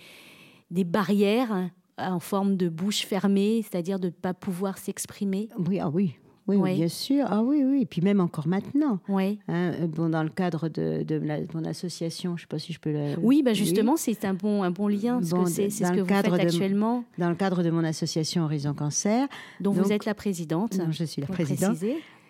des 0.71 0.85
barrières 0.85 1.71
en 1.99 2.21
forme 2.21 2.57
de 2.57 2.69
bouche 2.69 3.07
fermée, 3.07 3.63
c'est-à-dire 3.63 3.99
de 3.99 4.07
ne 4.09 4.13
pas 4.13 4.35
pouvoir 4.35 4.77
s'exprimer? 4.79 5.49
Oui, 5.69 5.79
ah 5.81 5.89
oui. 5.89 6.17
Oui, 6.49 6.57
oui, 6.57 6.63
Oui. 6.63 6.75
bien 6.77 6.89
sûr. 6.89 7.27
Ah 7.29 7.43
oui, 7.43 7.63
oui. 7.65 7.83
Et 7.83 7.87
puis 7.87 8.01
même 8.01 8.21
encore 8.21 8.47
maintenant. 8.47 9.01
Oui. 9.09 9.39
hein, 9.49 9.73
euh, 9.81 9.87
bon, 9.87 10.09
dans 10.09 10.23
le 10.23 10.29
cadre 10.29 10.69
de, 10.69 11.03
de 11.03 11.17
la- 11.17 11.41
de 11.41 11.49
mon 11.55 11.65
association, 11.65 12.31
je 12.31 12.35
ne 12.35 12.41
sais 12.43 12.47
pas 12.49 12.59
si 12.59 12.73
je 12.73 12.79
peux 12.79 12.93
le... 12.93 13.15
Oui, 13.21 13.43
bah 13.43 13.53
justement, 13.53 13.97
c'est 13.97 14.25
un 14.25 14.35
bon, 14.35 14.63
un 14.63 14.71
bon 14.71 14.87
lien, 14.89 15.15
parce 15.19 15.31
Bon, 15.31 15.45
que 15.45 15.51
c'est 15.51 15.71
ce 15.71 15.83
que 15.91 15.97
le 15.97 16.03
vous 16.03 16.09
faites 16.09 16.27
de- 16.31 16.33
actuellement, 16.35 17.05
Dans 17.19 17.29
le 17.31 17.35
cadre 17.37 17.63
de 17.63 17.71
mon 17.71 17.83
association 17.85 18.45
Horizon 18.45 18.75
Cancer, 18.75 19.27
dont 19.61 19.73
donc- 19.73 19.85
vous 19.85 19.93
êtes 19.93 20.05
la 20.05 20.15
présidente. 20.15 20.79
non, 20.79 20.93
je 20.93 21.05
suis 21.05 21.21
la 21.21 21.29
présidente, 21.29 21.79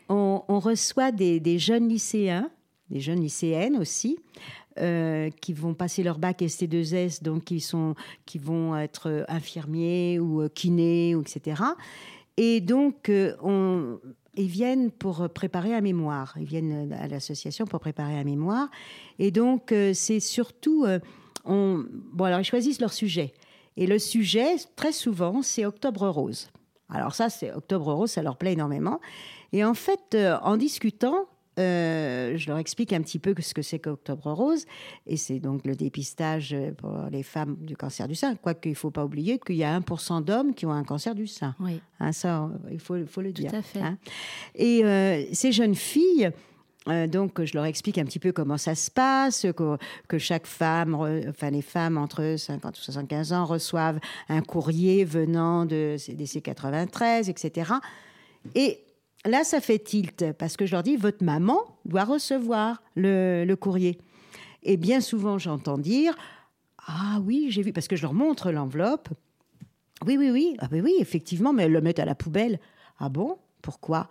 on, 0.08 0.42
on 0.49 0.61
reçoit 0.61 1.12
des, 1.12 1.40
des 1.40 1.58
jeunes 1.58 1.88
lycéens, 1.88 2.49
des 2.90 3.00
jeunes 3.00 3.20
lycéennes 3.20 3.76
aussi, 3.76 4.18
euh, 4.78 5.30
qui 5.40 5.52
vont 5.52 5.75
passer 5.75 6.02
leur 6.02 6.18
bac 6.18 6.40
ST2S, 6.42 7.23
donc 7.23 7.44
qui, 7.44 7.61
sont, 7.61 7.94
qui 8.26 8.38
vont 8.38 8.76
être 8.76 9.25
infirmiers 9.28 10.18
ou 10.20 10.42
euh, 10.42 10.49
kinés, 10.49 11.14
ou 11.14 11.23
etc. 11.23 11.62
Et 12.36 12.60
donc, 12.60 13.08
euh, 13.08 13.96
ils 14.34 14.48
viennent 14.48 14.90
pour 14.90 15.28
préparer 15.30 15.74
un 15.74 15.80
mémoire. 15.80 16.34
Ils 16.38 16.46
viennent 16.46 16.92
à 16.92 17.08
l'association 17.08 17.64
pour 17.64 17.80
préparer 17.80 18.18
un 18.18 18.24
mémoire. 18.24 18.68
Et 19.18 19.30
donc, 19.30 19.72
euh, 19.72 19.94
c'est 19.94 20.20
surtout... 20.20 20.84
euh, 20.84 20.98
on, 21.44 21.84
bon, 22.12 22.24
alors, 22.24 22.40
ils 22.40 22.44
choisissent 22.44 22.80
leur 22.80 22.92
sujet. 22.92 23.32
Et 23.76 23.86
le 23.86 23.98
sujet, 23.98 24.56
très 24.74 24.92
souvent, 24.92 25.42
c'est 25.42 25.64
Octobre 25.64 26.08
Rose. 26.08 26.50
Alors 26.88 27.14
ça, 27.14 27.28
c'est 27.30 27.52
Octobre 27.52 27.92
Rose, 27.92 28.10
ça 28.10 28.22
leur 28.22 28.36
plaît 28.36 28.52
énormément. 28.52 29.00
Et 29.52 29.64
en 29.64 29.74
fait, 29.74 30.14
euh, 30.14 30.38
en 30.42 30.56
discutant, 30.56 31.26
euh, 31.58 32.36
je 32.36 32.48
leur 32.48 32.58
explique 32.58 32.92
un 32.92 33.00
petit 33.00 33.18
peu 33.18 33.34
ce 33.38 33.54
que 33.54 33.62
c'est 33.62 33.78
qu'Octobre 33.78 34.32
Rose. 34.32 34.64
Et 35.06 35.16
c'est 35.16 35.38
donc 35.40 35.64
le 35.64 35.75
dépistage 35.75 36.54
pour 36.78 36.94
les 37.10 37.22
femmes 37.22 37.56
du 37.60 37.76
cancer 37.76 38.08
du 38.08 38.14
sein. 38.14 38.34
Quoique, 38.36 38.68
il 38.68 38.72
ne 38.72 38.76
faut 38.76 38.90
pas 38.90 39.04
oublier 39.04 39.38
qu'il 39.38 39.56
y 39.56 39.64
a 39.64 39.78
1% 39.80 40.22
d'hommes 40.25 40.54
qui 40.54 40.66
ont 40.66 40.72
un 40.72 40.84
cancer 40.84 41.14
du 41.14 41.26
sein. 41.26 41.54
Oui, 41.60 41.80
Hein, 42.00 42.12
ça, 42.12 42.50
il 42.70 42.78
faut, 42.78 42.96
faut 43.06 43.22
le 43.22 43.32
tout 43.32 43.40
dire. 43.42 43.54
à 43.54 43.62
fait. 43.62 43.80
hein. 43.80 43.96
Et 44.54 44.84
euh, 44.84 45.25
ces 45.32 45.50
jeunes 45.50 45.75
filles, 45.75 46.30
euh, 46.88 47.06
donc 47.06 47.42
je 47.42 47.54
leur 47.54 47.64
explique 47.64 47.96
un 47.96 48.04
petit 48.04 48.18
peu 48.18 48.32
comment 48.32 48.58
ça 48.58 48.75
se 48.75 48.90
passe, 48.90 49.46
que, 49.56 49.78
que 50.08 50.18
chaque 50.18 50.46
femme, 50.46 50.94
re- 50.94 51.28
enfin 51.30 51.50
les 51.50 51.62
femmes 51.62 51.96
entre 51.96 52.34
50 52.36 52.76
et 52.76 52.80
75 52.82 53.32
ans 53.32 53.44
reçoivent 53.46 53.98
un 54.28 54.42
courrier 54.42 55.04
venant 55.04 55.64
de 55.64 55.96
CDC 55.98 56.42
93, 56.42 57.30
etc. 57.30 57.72
Et 58.54 58.78
là, 59.26 59.45
ça 59.45 59.61
fait 59.61 59.78
tilt 59.78 60.33
parce 60.38 60.56
que 60.56 60.66
je 60.66 60.73
leur 60.73 60.83
dis, 60.83 60.97
votre 60.97 61.25
maman 61.25 61.59
doit 61.85 62.04
recevoir 62.04 62.83
le, 62.95 63.45
le 63.45 63.56
courrier. 63.56 63.99
Et 64.62 64.76
bien 64.76 65.00
souvent, 65.00 65.38
j'entends 65.38 65.78
dire, 65.78 66.16
ah 66.87 67.18
oui, 67.25 67.49
j'ai 67.50 67.62
vu, 67.62 67.73
parce 67.73 67.88
que 67.88 67.97
je 67.97 68.02
leur 68.02 68.14
montre 68.14 68.50
l'enveloppe. 68.50 69.09
Oui, 70.06 70.16
oui, 70.18 70.30
oui, 70.30 70.56
ah, 70.59 70.68
ben 70.68 70.83
oui, 70.83 70.95
effectivement, 71.00 71.52
mais 71.52 71.64
elles 71.64 71.73
le 71.73 71.80
mettent 71.80 71.99
à 71.99 72.04
la 72.04 72.14
poubelle. 72.14 72.61
Ah 72.99 73.09
bon? 73.09 73.38
Pourquoi? 73.62 74.09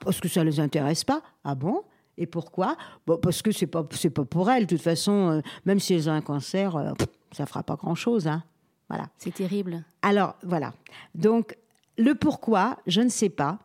Parce 0.00 0.20
que 0.20 0.28
ça 0.28 0.40
ne 0.40 0.50
les 0.50 0.60
intéresse 0.60 1.04
pas. 1.04 1.22
Ah 1.44 1.54
bon? 1.54 1.82
Et 2.16 2.26
pourquoi? 2.26 2.76
Bon, 3.06 3.18
Parce 3.18 3.42
que 3.42 3.52
c'est 3.52 3.66
pas, 3.66 3.86
c'est 3.92 4.10
pas 4.10 4.24
pour 4.24 4.50
elles. 4.50 4.66
De 4.66 4.76
toute 4.76 4.82
façon, 4.82 5.30
euh, 5.30 5.40
même 5.64 5.78
si 5.78 5.94
elles 5.94 6.08
ont 6.08 6.12
un 6.12 6.20
cancer, 6.20 6.76
euh, 6.76 6.92
ça 7.32 7.46
fera 7.46 7.62
pas 7.62 7.76
grand-chose. 7.76 8.26
Hein. 8.26 8.42
Voilà. 8.88 9.08
C'est 9.18 9.34
terrible. 9.34 9.84
Alors, 10.02 10.34
voilà. 10.42 10.72
Donc, 11.14 11.56
le 11.96 12.14
pourquoi, 12.14 12.78
je 12.86 13.00
ne 13.00 13.08
sais 13.08 13.28
pas. 13.28 13.58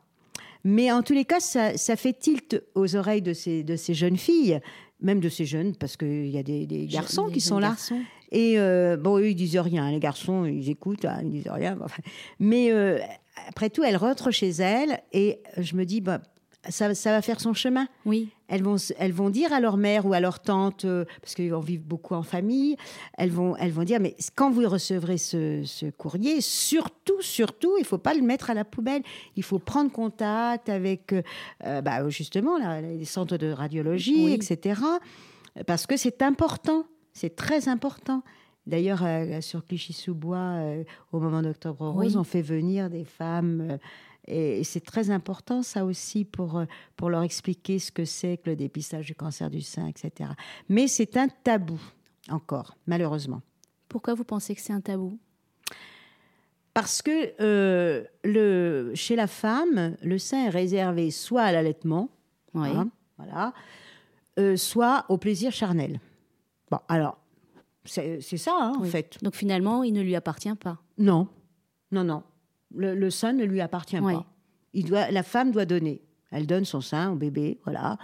Mais 0.64 0.92
en 0.92 1.02
tous 1.04 1.14
les 1.14 1.26
cas, 1.26 1.40
ça, 1.40 1.78
ça 1.78 1.96
fait 1.96 2.14
tilt 2.14 2.64
aux 2.76 2.96
oreilles 2.96 3.22
de 3.22 3.34
ces, 3.34 3.64
de 3.64 3.76
ces 3.76 3.94
jeunes 3.94 4.18
filles, 4.18 4.60
même 5.02 5.20
de 5.20 5.30
ces 5.30 5.46
jeunes, 5.46 5.76
parce 5.76 5.98
qu'il 5.98 6.28
y 6.30 6.38
a 6.38 6.44
des, 6.44 6.66
des 6.66 6.86
garçons 6.88 7.28
Des 7.28 7.34
qui 7.34 7.42
sont 7.42 7.60
là. 7.60 7.70
garçons. 7.70 8.00
Et 8.32 8.58
euh, 8.58 8.98
bon, 8.98 9.18
eux, 9.20 9.30
ils 9.30 9.36
disent 9.36 9.58
rien. 9.58 9.92
Les 9.92 10.00
garçons, 10.00 10.46
ils 10.46 10.70
écoutent, 10.70 11.06
hein, 11.06 11.20
ils 11.24 11.30
disent 11.32 11.50
rien. 11.52 11.78
Enfin, 11.84 12.02
Mais 12.40 12.72
euh, 12.72 12.98
après 13.48 13.70
tout, 13.70 13.84
elle 13.84 13.98
rentre 13.98 14.32
chez 14.32 14.50
elle 14.50 15.02
et 15.12 15.40
je 15.58 15.76
me 15.76 15.84
dis, 15.86 16.02
bah, 16.02 16.22
ça, 16.70 16.94
ça 16.96 17.12
va 17.12 17.22
faire 17.22 17.40
son 17.40 17.54
chemin. 17.54 17.88
Oui, 18.06 18.30
Elles 18.48 18.64
vont, 18.64 18.78
elles 18.98 19.12
vont 19.12 19.30
dire 19.30 19.52
à 19.52 19.60
leur 19.60 19.78
mère 19.78 20.06
ou 20.06 20.14
à 20.14 20.20
leur 20.20 20.40
tante, 20.40 20.86
euh, 20.86 21.06
parce 21.22 21.36
qu'ils 21.36 21.54
vivent 21.56 21.86
beaucoup 21.86 22.14
en 22.14 22.24
famille, 22.24 22.78
elles 23.18 23.32
vont, 23.32 23.56
elles 23.58 23.72
vont 23.72 23.84
dire, 23.84 24.00
mais 24.00 24.16
quand 24.36 24.50
vous 24.52 24.68
recevrez 24.70 25.18
ce, 25.18 25.64
ce 25.66 25.88
courrier, 25.88 26.40
surtout, 26.42 27.22
surtout, 27.22 27.74
il 27.78 27.82
ne 27.82 27.86
faut 27.88 27.98
pas 27.98 28.14
le 28.14 28.22
mettre 28.22 28.50
à 28.50 28.54
la 28.54 28.64
poubelle. 28.66 29.02
Il 29.36 29.44
faut 29.44 29.60
prendre 29.60 29.92
contact 29.92 30.70
avec, 30.70 31.14
euh, 31.14 31.22
euh, 31.66 31.82
bah, 31.82 32.08
justement, 32.10 32.58
là, 32.58 32.82
les 32.82 33.06
centres 33.06 33.38
de 33.38 33.52
radiologie, 33.52 34.26
Oui. 34.26 34.34
etc. 34.34 34.82
Parce 35.68 35.86
que 35.86 35.98
c'est 35.98 36.22
important, 36.22 36.86
c'est 37.14 37.36
très 37.36 37.68
important. 37.68 38.24
D'ailleurs, 38.66 39.02
euh, 39.04 39.42
sur 39.42 39.66
Clichy-sous-Bois, 39.66 40.60
au 41.12 41.20
moment 41.20 41.42
d'Octobre 41.42 41.90
Rose, 41.90 42.14
Oui. 42.14 42.18
on 42.18 42.24
fait 42.24 42.42
venir 42.42 42.90
des 42.90 43.04
femmes. 43.04 43.78
Et 44.28 44.64
c'est 44.64 44.80
très 44.80 45.10
important, 45.10 45.64
ça 45.64 45.84
aussi, 45.86 46.24
pour, 46.26 46.58
euh, 46.58 46.66
pour 46.96 47.10
leur 47.10 47.24
expliquer 47.24 47.80
ce 47.80 47.92
que 47.92 48.06
c'est 48.06 48.38
que 48.38 48.50
le 48.52 48.56
dépistage 48.56 49.06
du 49.08 49.16
cancer 49.16 49.50
du 49.50 49.62
sein, 49.62 49.88
etc. 49.88 50.32
Mais 50.70 50.88
c'est 50.88 51.18
un 51.18 51.28
tabou, 51.28 51.80
encore, 52.30 52.78
malheureusement. 52.88 53.42
Pourquoi 53.90 54.14
vous 54.14 54.24
pensez 54.24 54.56
que 54.56 54.62
c'est 54.62 54.74
un 54.74 54.82
tabou? 54.82 55.20
Parce 56.74 57.02
que 57.04 57.34
euh, 57.40 58.04
le, 58.24 58.92
chez 58.96 59.16
la 59.16 59.28
femme, 59.28 59.96
le 60.02 60.18
sein 60.18 60.46
est 60.46 60.50
réservé 60.50 61.12
soit 61.12 61.44
à 61.44 61.52
l'allaitement, 61.52 62.10
Oui. 62.56 62.70
hein, 62.70 62.90
voilà, 63.18 63.54
euh, 64.40 64.56
soit 64.58 65.06
au 65.10 65.18
plaisir 65.18 65.52
charnel. 65.52 66.00
Bon, 66.72 66.80
alors, 66.88 67.20
c'est 67.86 68.22
ça, 68.38 68.56
hein, 68.60 68.74
en 68.80 68.84
fait. 68.86 69.22
Donc 69.22 69.36
finalement, 69.36 69.84
il 69.84 69.94
ne 69.94 70.02
lui 70.02 70.16
appartient 70.16 70.56
pas? 70.56 70.80
Non, 70.98 71.28
non, 71.92 72.04
non. 72.04 72.24
Le, 72.76 72.96
le 72.96 73.10
sein 73.10 73.34
ne 73.34 73.44
lui 73.46 73.62
appartient 73.62 74.00
Oui. 74.00 74.14
pas. 74.14 74.26
Il 74.74 74.86
doit, 74.86 75.12
la 75.12 75.24
femme 75.24 75.52
doit 75.52 75.66
donner. 75.66 76.02
Elle 76.32 76.48
donne 76.48 76.66
son 76.66 76.82
sein 76.82 77.12
au 77.12 77.16
bébé, 77.16 77.60
voilà. 77.64 77.98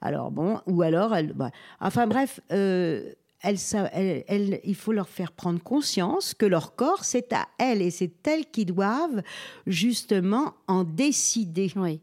Alors 0.00 0.30
bon, 0.30 0.60
ou 0.66 0.82
alors 0.82 1.14
elle. 1.16 1.32
bah, 1.32 1.50
enfin 1.80 2.06
bref, 2.06 2.38
euh, 2.52 3.12
elle- 3.40 4.24
elle- 4.28 4.60
il 4.62 4.76
faut 4.76 4.92
leur 4.92 5.08
faire 5.08 5.32
prendre 5.32 5.60
conscience 5.60 6.32
que 6.32 6.46
leur 6.46 6.76
corps, 6.76 7.04
c'est 7.04 7.32
à 7.32 7.48
elles 7.58 7.82
et 7.82 7.90
c'est 7.90 8.24
elles 8.28 8.46
qui 8.46 8.64
doivent 8.64 9.22
justement 9.66 10.54
en 10.68 10.84
décider. 10.84 11.72
Oui. 11.74 12.00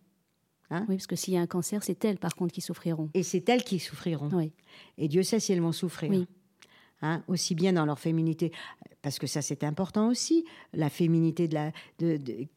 Hein 0.72 0.86
oui, 0.90 0.96
parce 0.98 1.08
que 1.08 1.16
s'il 1.16 1.34
y 1.34 1.38
a 1.38 1.42
un 1.42 1.48
cancer, 1.48 1.82
c'est 1.82 2.04
elles, 2.06 2.18
par 2.20 2.36
contre, 2.36 2.54
qui 2.54 2.62
souffriront. 2.62 3.10
Et 3.14 3.24
c'est 3.24 3.48
elles 3.50 3.64
qui 3.64 3.80
souffriront. 3.80 4.30
Oui. 4.34 4.52
Et 4.98 5.08
Dieu 5.08 5.24
sait 5.24 5.40
si 5.40 5.54
elles 5.54 5.62
vont 5.62 5.72
souffrir. 5.72 6.12
Oui. 6.12 6.28
Hein, 7.02 7.24
aussi 7.30 7.56
bien 7.56 7.72
dans 7.72 7.86
leur 7.86 7.98
féminité, 7.98 8.52
parce 9.02 9.20
que 9.20 9.26
ça 9.28 9.42
c'est 9.42 9.64
important 9.64 10.10
aussi, 10.10 10.44
la 10.74 10.90
féminité 10.90 11.48
de 11.48 11.54
la, 11.54 11.72
de, 11.98 12.18
de- 12.18 12.48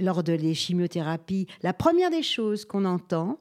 lors 0.00 0.24
de 0.24 0.32
les 0.32 0.54
chimiothérapies. 0.54 1.46
La 1.62 1.72
première 1.72 2.10
des 2.10 2.24
choses 2.24 2.64
qu'on 2.64 2.84
entend 2.84 3.38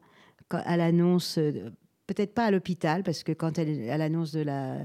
à 0.52 0.78
l'annonce, 0.78 1.40
euh, 1.40 1.72
peut-être 2.06 2.36
pas 2.36 2.46
à 2.46 2.52
l'hôpital, 2.52 3.02
parce 3.02 3.24
que 3.24 3.32
quand 3.32 3.58
elle, 3.58 3.90
à 3.90 3.98
l'annonce 3.98 4.32
de 4.34 4.42
la, 4.42 4.78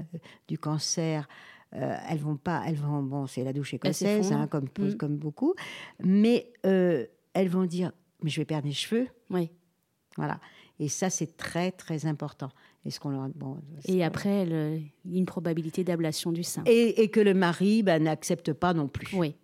du 0.47 0.57
cancer, 0.57 1.27
euh, 1.75 1.95
elles 2.09 2.17
vont 2.19 2.37
pas, 2.37 2.63
elles 2.65 2.75
vont, 2.77 3.03
bon, 3.03 3.27
c'est 3.27 3.43
la 3.43 3.53
douche 3.53 3.75
écossaise, 3.75 4.31
hein, 4.31 4.47
comme, 4.47 4.69
Mm. 4.79 4.95
comme 4.95 5.17
beaucoup, 5.17 5.53
mais 6.03 6.51
euh, 6.65 7.05
elles 7.33 7.49
vont 7.49 7.65
dire, 7.65 7.91
mais 8.23 8.31
je 8.31 8.41
vais 8.41 8.45
perdre 8.45 8.65
mes 8.67 8.73
cheveux, 8.73 9.07
Oui. 9.29 9.51
voilà. 10.15 10.39
Et 10.79 10.89
ça 10.89 11.09
c'est 11.09 11.37
très 11.37 11.71
très 11.71 12.05
important. 12.05 12.49
Est-ce 12.87 12.99
qu'on 12.99 13.09
leur, 13.09 13.27
bon, 13.35 13.57
Et 13.85 14.03
après, 14.03 14.45
le- 14.45 14.79
une 15.05 15.25
probabilité 15.25 15.83
d'ablation 15.83 16.31
du 16.31 16.43
sein. 16.43 16.63
et, 16.65 17.01
et 17.03 17.09
que 17.09 17.19
le 17.19 17.33
mari 17.33 17.83
ben, 17.83 18.01
n'accepte 18.03 18.53
pas 18.53 18.73
non 18.73 18.87
plus. 18.87 19.09
Oui. 19.13 19.35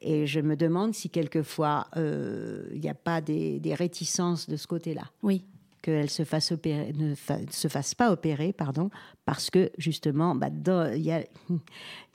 Et 0.00 0.26
je 0.26 0.38
me 0.40 0.54
demande 0.54 0.94
si 0.94 1.10
quelquefois 1.10 1.88
euh, 1.96 2.68
il 2.72 2.80
n'y 2.80 2.88
a 2.88 2.94
pas 2.94 3.20
des, 3.20 3.58
des 3.58 3.74
réticences 3.74 4.48
de 4.48 4.56
ce 4.56 4.68
côté-là, 4.68 5.10
Oui. 5.24 5.44
qu'elle 5.82 6.08
se 6.08 6.22
fasse 6.24 6.52
opérer, 6.52 6.92
ne 6.92 7.16
fa- 7.16 7.40
se 7.50 7.66
fasse 7.66 7.92
pas 7.96 8.12
opérer, 8.12 8.52
pardon, 8.52 8.90
parce 9.24 9.50
que 9.50 9.72
justement, 9.78 10.36
bah, 10.36 10.50
il 10.94 11.02
y, 11.02 11.10
a, 11.10 11.24
il 11.50 11.58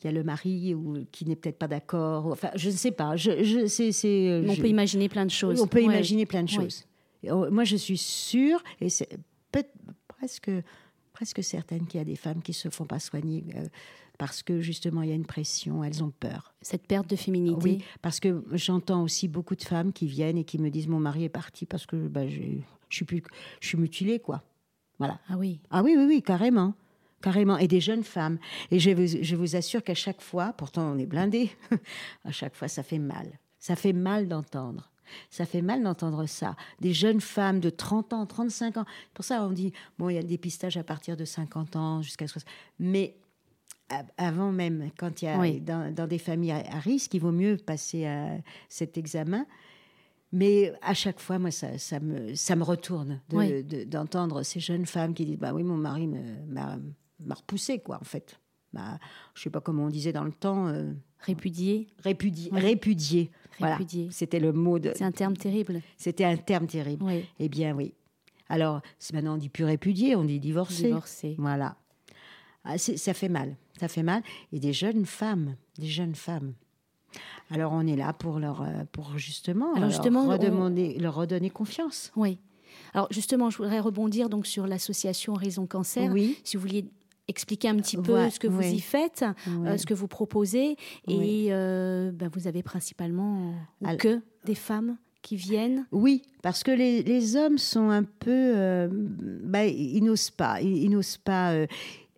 y 0.05 0.07
a 0.07 0.11
le 0.13 0.23
mari 0.23 0.73
ou, 0.73 1.05
qui 1.11 1.25
n'est 1.25 1.35
peut-être 1.35 1.57
pas 1.59 1.67
d'accord. 1.67 2.27
Enfin, 2.27 2.51
je 2.55 2.69
ne 2.69 2.75
sais 2.75 2.91
pas. 2.91 3.17
Je, 3.17 3.43
je, 3.43 3.59
euh, 4.07 4.45
On 4.47 4.53
je- 4.53 4.61
peut 4.61 4.69
imaginer 4.69 5.09
plein 5.09 5.25
de 5.25 5.31
choses. 5.31 5.59
on 5.61 5.67
peut 5.67 5.79
Ouais. 5.79 5.83
imaginer 5.85 6.25
plein 6.25 6.43
de 6.43 6.49
choses. 6.49 6.85
Oh, 7.29 7.47
Moi, 7.51 7.65
je 7.65 7.75
suis 7.75 7.97
sûre, 7.97 8.63
et 8.79 8.87
peut- 9.51 9.63
presque, 10.21 10.51
presque 11.13 11.43
certaine 11.43 11.87
qu'il 11.87 11.97
y 11.97 12.01
a 12.01 12.05
des 12.05 12.15
femmes 12.15 12.43
qui 12.43 12.53
se 12.53 12.69
font 12.69 12.85
pas 12.85 12.99
soigner 12.99 13.43
euh, 13.55 13.65
parce 14.19 14.43
que 14.43 14.61
justement, 14.61 15.01
il 15.01 15.09
y 15.09 15.11
a 15.11 15.15
une 15.15 15.25
pression, 15.25 15.83
elles 15.83 16.03
ont 16.03 16.11
peur. 16.11 16.53
Cette 16.61 16.85
perte 16.85 17.09
de 17.09 17.15
féminité. 17.15 17.57
Oui, 17.63 17.83
parce 18.03 18.19
que 18.19 18.43
j'entends 18.51 19.01
aussi 19.01 19.27
beaucoup 19.27 19.55
de 19.55 19.63
femmes 19.63 19.91
qui 19.91 20.05
viennent 20.05 20.37
et 20.37 20.43
qui 20.43 20.59
me 20.59 20.69
disent 20.69 20.87
mon 20.87 20.99
mari 20.99 21.23
est 21.23 21.29
parti 21.29 21.65
parce 21.65 21.87
que 21.87 22.07
bah, 22.07 22.27
je 22.27 22.41
suis 22.91 23.05
plus, 23.05 23.23
je 23.61 23.67
suis 23.67 23.79
mutilée, 23.79 24.19
quoi. 24.19 24.43
Voilà. 24.99 25.19
Ah 25.27 25.37
oui. 25.37 25.59
Ah 25.71 25.81
oui, 25.81 25.95
oui, 25.97 26.05
oui, 26.07 26.21
carrément. 26.21 26.75
Carrément. 27.19 27.57
Et 27.57 27.67
des 27.67 27.81
jeunes 27.81 28.03
femmes. 28.03 28.37
Et 28.69 28.77
je 28.77 28.91
vous, 28.91 29.23
je 29.23 29.35
vous 29.35 29.55
assure 29.55 29.83
qu'à 29.83 29.95
chaque 29.95 30.21
fois, 30.21 30.53
pourtant 30.53 30.83
on 30.91 30.99
est 30.99 31.07
blindés, 31.07 31.49
à 32.25 32.31
chaque 32.31 32.53
fois 32.53 32.67
ça 32.67 32.83
fait 32.83 32.99
mal. 32.99 33.39
Ça 33.57 33.75
fait 33.75 33.93
mal 33.93 34.27
d'entendre. 34.27 34.90
Ça 35.29 35.45
fait 35.45 35.61
mal 35.61 35.83
d'entendre 35.83 36.25
ça. 36.25 36.55
Des 36.79 36.93
jeunes 36.93 37.21
femmes 37.21 37.59
de 37.59 37.69
30 37.69 38.13
ans, 38.13 38.25
35 38.25 38.77
ans. 38.77 38.85
Pour 39.13 39.25
ça, 39.25 39.43
on 39.43 39.51
dit, 39.51 39.73
bon, 39.99 40.09
il 40.09 40.15
y 40.15 40.17
a 40.17 40.21
le 40.21 40.27
dépistage 40.27 40.77
à 40.77 40.83
partir 40.83 41.15
de 41.17 41.25
50 41.25 41.75
ans 41.75 42.01
jusqu'à 42.01 42.27
60. 42.27 42.47
Mais 42.79 43.15
avant 44.17 44.51
même, 44.51 44.89
quand 44.97 45.21
il 45.21 45.25
y 45.25 45.27
a 45.27 45.37
Oui. 45.39 45.59
dans, 45.59 45.93
dans 45.93 46.07
des 46.07 46.17
familles 46.17 46.51
à, 46.53 46.75
à 46.75 46.79
risque, 46.79 47.13
il 47.13 47.19
vaut 47.19 47.31
mieux 47.31 47.57
passer 47.57 48.05
à 48.05 48.37
cet 48.69 48.97
examen. 48.97 49.45
Mais 50.33 50.71
à 50.81 50.93
chaque 50.93 51.19
fois, 51.19 51.39
moi, 51.39 51.51
ça, 51.51 51.77
ça, 51.77 51.99
me, 51.99 52.33
ça 52.35 52.55
me 52.55 52.63
retourne 52.63 53.19
de- 53.29 53.35
Oui. 53.37 53.63
de- 53.63 53.83
d'entendre 53.83 54.43
ces 54.43 54.61
jeunes 54.61 54.85
femmes 54.85 55.13
qui 55.13 55.25
disent 55.25 55.37
Bah 55.37 55.53
oui, 55.53 55.63
mon 55.63 55.75
mari 55.75 56.07
m'a 56.47 56.77
repoussé, 57.35 57.79
quoi, 57.79 57.97
en 57.99 58.05
fait. 58.05 58.39
Bah, 58.73 58.99
je 59.35 59.41
sais 59.43 59.49
pas 59.49 59.59
comment 59.61 59.85
on 59.85 59.89
disait 59.89 60.13
dans 60.13 60.23
le 60.23 60.31
temps, 60.31 60.67
euh. 60.67 60.91
Répudié. 61.19 61.87
Voilà. 62.49 62.65
Répudié. 62.67 64.09
C'était 64.11 64.39
le 64.39 64.53
mot 64.53 64.79
de. 64.79 64.91
C'est 64.95 65.03
un 65.03 65.11
terme 65.11 65.37
terrible. 65.37 65.81
C'était 65.97 66.25
un 66.25 66.35
terme 66.37 66.65
terrible. 66.67 67.03
Oui. 67.05 67.25
Eh 67.39 67.47
bien, 67.47 67.75
oui. 67.75 67.93
Alors, 68.49 68.81
maintenant, 69.13 69.35
on 69.35 69.37
dit 69.37 69.49
plus 69.49 69.63
répudié, 69.65 70.15
on 70.15 70.23
dit 70.23 70.39
divorcé. 70.39 70.87
Divorcé. 70.87 71.35
Voilà. 71.37 71.75
Ah, 72.63 72.77
ça 72.77 73.13
fait 73.13 73.29
mal. 73.29 73.55
Ça 73.79 73.87
fait 73.87 74.03
mal. 74.03 74.23
Et 74.51 74.59
des 74.59 74.73
jeunes 74.73 75.05
femmes. 75.05 75.55
Des 75.77 75.87
jeunes 75.87 76.15
femmes. 76.15 76.53
Alors, 77.49 77.71
on 77.73 77.85
est 77.85 77.95
là 77.95 78.13
pour, 78.13 78.39
leur, 78.39 78.61
euh, 78.61 78.83
pour 78.91 79.17
justement, 79.17 79.67
Alors, 79.73 79.79
leur, 79.81 79.89
justement, 79.91 80.23
on- 80.25 80.29
redemander- 80.29 80.97
leur 80.99 81.15
redonner 81.15 81.49
confiance. 81.49 82.11
Oui. 82.15 82.39
Alors 82.93 83.07
justement, 83.11 83.49
je 83.49 83.57
voudrais 83.57 83.79
rebondir 83.81 84.29
donc 84.29 84.47
sur 84.47 84.65
l'association 84.65 85.33
Horizon 85.33 85.67
Cancer. 85.67 86.09
Oui. 86.11 86.37
Si 86.45 86.55
vous 86.55 86.61
vouliez 86.61 86.85
expliquer 87.31 87.69
un 87.69 87.77
petit 87.77 87.97
peu 87.97 88.13
Ouais, 88.13 88.29
ce 88.29 88.39
que 88.39 88.47
vous 88.47 88.61
y 88.61 88.79
faites, 88.79 89.25
euh, 89.47 89.77
ce 89.77 89.85
que 89.85 89.93
vous 89.95 90.07
proposez, 90.07 90.75
et 91.07 91.47
euh, 91.49 92.11
ben, 92.11 92.29
vous 92.33 92.45
avez 92.47 92.61
principalement 92.61 93.53
ou 93.81 93.87
que 93.97 94.21
des 94.45 94.55
femmes 94.55 94.97
qui 95.23 95.35
viennent. 95.35 95.85
Oui, 95.91 96.23
parce 96.41 96.63
que 96.63 96.71
les, 96.71 97.03
les 97.03 97.35
hommes 97.35 97.57
sont 97.57 97.89
un 97.89 98.03
peu. 98.03 98.29
euh, 98.31 98.87
bah, 98.91 99.65
ils 99.65 100.01
n'osent 100.03 100.31
pas. 100.31 100.61
Ils, 100.61 100.83
ils 100.83 100.89
n'osent 100.89 101.17
pas. 101.17 101.53
euh, 101.53 101.67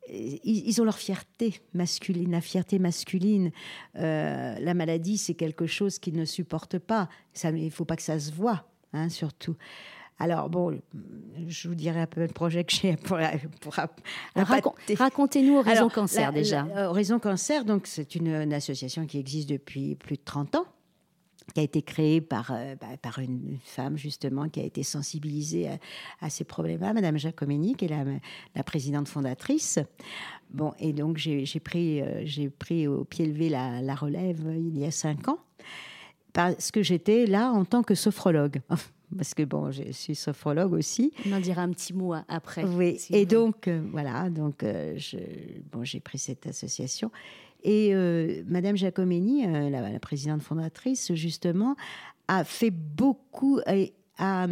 ils, 0.10 0.40
ils 0.68 0.82
ont 0.82 0.86
leur 0.86 0.98
fierté 0.98 1.60
masculine, 1.74 2.32
la 2.32 2.42
fierté 2.42 2.80
masculine. 2.80 3.52
Euh, 3.98 4.56
la 4.60 4.74
maladie, 4.74 5.18
c'est 5.18 5.34
quelque 5.34 5.66
chose 5.68 6.00
qu'ils 6.00 6.16
ne 6.16 6.26
supportent 6.26 6.80
pas. 6.80 7.10
Ça, 7.34 7.50
il 7.52 7.66
ne 7.66 7.70
faut 7.70 7.86
pas 7.86 7.96
que 7.96 8.04
ça 8.04 8.20
se 8.20 8.32
voit, 8.32 8.68
hein, 8.94 9.10
surtout. 9.10 9.56
Alors, 10.20 10.50
bon, 10.50 10.80
je 11.48 11.68
vous 11.68 11.76
dirai 11.76 12.00
un 12.02 12.06
peu 12.08 12.22
le 12.22 12.28
projet 12.28 12.64
que 12.64 12.72
j'ai 12.74 12.96
pour, 12.98 13.18
pour 13.62 13.74
racon-. 14.36 14.74
Racontez-nous 14.98 15.58
Horizon 15.58 15.72
Alors, 15.78 15.92
Cancer 15.94 16.32
la- 16.32 16.32
déjà. 16.32 16.64
la- 16.64 16.90
Horizon 16.90 17.20
Cancer, 17.20 17.66
donc 17.66 17.88
c'est 17.88 18.16
une, 18.16 18.28
une 18.28 18.54
association 18.54 19.06
qui 19.06 19.18
existe 19.20 19.50
depuis 19.50 19.96
plus 19.96 20.16
de 20.18 20.22
30 20.24 20.56
ans, 20.56 20.66
qui 21.54 21.60
a 21.60 21.64
été 21.64 21.82
créée 21.82 22.22
par, 22.22 22.52
euh, 22.54 22.76
bah, 22.80 22.88
par 23.02 23.20
une 23.20 23.58
femme 23.64 23.98
justement 23.98 24.48
qui 24.48 24.62
a 24.62 24.64
été 24.64 24.82
sensibilisée 24.84 25.68
à, 25.68 25.78
à 26.22 26.30
ces 26.30 26.44
problèmes-là, 26.46 26.94
Madame 26.94 27.18
Jacomini, 27.18 27.76
qui 27.76 27.86
est 27.86 27.90
la, 27.90 28.06
la 28.56 28.64
présidente 28.64 29.08
fondatrice. 29.10 29.80
Bon, 30.52 30.74
et 30.80 30.94
donc 30.94 31.18
j'ai 31.18 31.46
j'ai 31.46 31.60
pris, 31.60 32.02
euh, 32.02 32.22
j'ai 32.24 32.50
pris 32.50 32.88
au 32.88 33.04
pied 33.04 33.26
levé 33.26 33.50
la, 33.50 33.82
la 33.82 33.96
relève 33.96 34.48
euh, 34.48 34.56
il 34.56 34.78
y 34.78 34.86
a 34.86 34.92
cinq 34.92 35.28
ans, 35.28 35.40
parce 36.32 36.72
que 36.72 36.82
j'étais 36.84 37.26
là 37.26 37.52
en 37.52 37.66
tant 37.66 37.82
que 37.84 37.96
sophrologue. 37.96 38.62
Parce 39.14 39.34
que 39.34 39.44
bon, 39.44 39.72
je 39.72 39.92
suis 39.92 40.16
sophrologue 40.16 40.74
aussi. 40.74 41.12
On 41.28 41.32
en 41.34 41.40
dira 41.40 41.62
un 41.62 41.70
petit 41.72 41.94
mot 41.94 42.14
a- 42.14 42.26
après. 42.28 42.64
Oui, 42.64 42.98
si 43.00 43.16
et 43.16 43.26
donc, 43.26 43.68
euh, 43.68 43.82
voilà, 43.92 44.30
donc 44.30 44.64
euh, 44.64 44.94
je, 44.98 45.18
bon, 45.72 45.84
j'ai 45.84 46.00
pris 46.00 46.18
cette 46.20 46.46
association. 46.48 47.12
Et 47.64 47.94
euh, 47.96 48.44
Madame 48.48 48.76
Giacomini, 48.76 49.46
euh, 49.48 49.70
la, 49.70 49.90
la 49.90 50.00
présidente 50.00 50.42
fondatrice, 50.42 51.14
justement, 51.14 51.76
a 52.28 52.44
fait 52.44 52.72
beaucoup 52.72 53.60
a, 54.18 54.48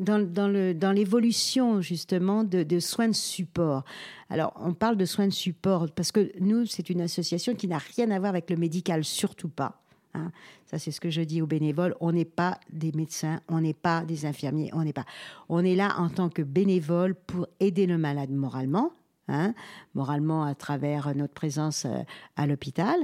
dans, 0.00 0.18
dans 0.32 0.48
le- 0.48 0.74
dans 0.74 0.92
l'évolution, 0.92 1.80
justement, 1.80 2.44
de, 2.44 2.62
de 2.62 2.80
soins 2.80 3.08
de 3.08 3.14
support. 3.14 3.84
Alors, 4.30 4.52
on 4.62 4.74
parle 4.74 4.96
de 4.96 5.04
soins 5.04 5.26
de 5.28 5.32
support 5.32 5.90
parce 5.94 6.10
que 6.12 6.32
nous, 6.40 6.66
c'est 6.66 6.90
une 6.90 7.00
association 7.00 7.54
qui 7.54 7.68
n'a 7.68 7.78
rien 7.78 8.10
à 8.10 8.18
voir 8.18 8.30
avec 8.30 8.50
le 8.50 8.56
médical, 8.56 9.04
surtout 9.04 9.48
pas. 9.48 9.82
Hein. 10.16 10.32
Ça, 10.66 10.78
c'est 10.78 10.90
ce 10.90 11.00
que 11.00 11.10
je 11.10 11.22
dis 11.22 11.40
aux 11.42 11.46
bénévoles. 11.46 11.94
On 12.00 12.12
n'est 12.12 12.24
pas 12.24 12.58
des 12.70 12.92
médecins, 12.92 13.40
on 13.48 13.60
n'est 13.60 13.74
pas 13.74 14.04
des 14.04 14.26
infirmiers, 14.26 14.70
on 14.72 14.82
n'est 14.82 14.92
pas. 14.92 15.06
On 15.48 15.64
est 15.64 15.76
là 15.76 15.94
en 15.98 16.08
tant 16.08 16.28
que 16.28 16.42
bénévole 16.42 17.14
pour 17.14 17.46
aider 17.60 17.86
le 17.86 17.98
malade 17.98 18.30
moralement, 18.30 18.92
hein, 19.28 19.54
moralement 19.94 20.44
à 20.44 20.54
travers 20.54 21.14
notre 21.14 21.34
présence 21.34 21.84
euh, 21.84 22.02
à 22.36 22.46
l'hôpital, 22.46 22.96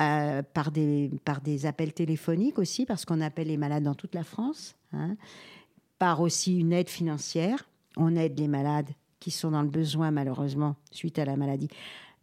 euh, 0.00 0.42
par, 0.42 0.70
des, 0.70 1.10
par 1.24 1.40
des 1.40 1.66
appels 1.66 1.92
téléphoniques 1.92 2.58
aussi, 2.58 2.86
parce 2.86 3.04
qu'on 3.04 3.20
appelle 3.20 3.48
les 3.48 3.56
malades 3.56 3.82
dans 3.82 3.94
toute 3.94 4.14
la 4.14 4.24
France, 4.24 4.76
hein, 4.92 5.16
par 5.98 6.20
aussi 6.20 6.58
une 6.58 6.72
aide 6.72 6.88
financière. 6.88 7.68
On 7.96 8.16
aide 8.16 8.38
les 8.38 8.48
malades 8.48 8.90
qui 9.20 9.30
sont 9.30 9.50
dans 9.50 9.62
le 9.62 9.68
besoin, 9.68 10.10
malheureusement, 10.10 10.76
suite 10.90 11.18
à 11.18 11.24
la 11.24 11.36
maladie, 11.36 11.68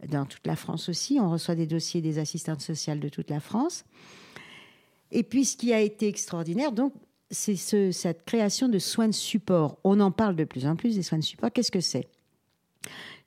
dans 0.09 0.25
toute 0.25 0.45
la 0.47 0.55
France 0.55 0.89
aussi. 0.89 1.19
On 1.19 1.29
reçoit 1.29 1.55
des 1.55 1.67
dossiers 1.67 2.01
des 2.01 2.19
assistantes 2.19 2.61
sociales 2.61 2.99
de 2.99 3.09
toute 3.09 3.29
la 3.29 3.39
France. 3.39 3.85
Et 5.11 5.23
puis, 5.23 5.45
ce 5.45 5.55
qui 5.55 5.73
a 5.73 5.79
été 5.79 6.07
extraordinaire, 6.07 6.71
donc, 6.71 6.93
c'est 7.29 7.55
ce, 7.55 7.91
cette 7.91 8.25
création 8.25 8.67
de 8.67 8.79
soins 8.79 9.07
de 9.07 9.13
support. 9.13 9.77
On 9.83 9.99
en 9.99 10.11
parle 10.11 10.35
de 10.35 10.43
plus 10.43 10.65
en 10.65 10.75
plus 10.75 10.95
des 10.95 11.03
soins 11.03 11.19
de 11.19 11.23
support. 11.23 11.51
Qu'est-ce 11.51 11.71
que 11.71 11.81
c'est? 11.81 12.07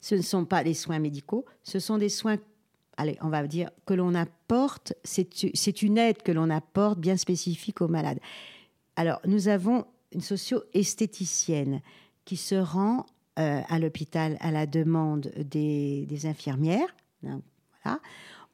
Ce 0.01 0.15
ne 0.15 0.21
sont 0.21 0.45
pas 0.45 0.63
les 0.63 0.73
soins 0.73 0.99
médicaux, 0.99 1.45
ce 1.63 1.79
sont 1.79 1.97
des 1.97 2.09
soins, 2.09 2.37
allez, 2.97 3.17
on 3.21 3.29
va 3.29 3.45
dire, 3.47 3.71
que 3.85 3.93
l'on 3.93 4.13
apporte, 4.13 4.93
c'est 5.03 5.81
une 5.81 5.97
aide 5.97 6.21
que 6.21 6.31
l'on 6.31 6.49
apporte 6.49 6.99
bien 6.99 7.17
spécifique 7.17 7.81
aux 7.81 7.87
malades. 7.87 8.19
Alors, 8.95 9.19
nous 9.25 9.47
avons 9.47 9.85
une 10.11 10.21
socio-esthéticienne 10.21 11.81
qui 12.25 12.37
se 12.37 12.55
rend 12.55 13.05
euh, 13.37 13.61
à 13.67 13.79
l'hôpital 13.79 14.37
à 14.39 14.51
la 14.51 14.65
demande 14.65 15.31
des, 15.37 16.05
des 16.07 16.25
infirmières. 16.25 16.95
Voilà. 17.21 17.99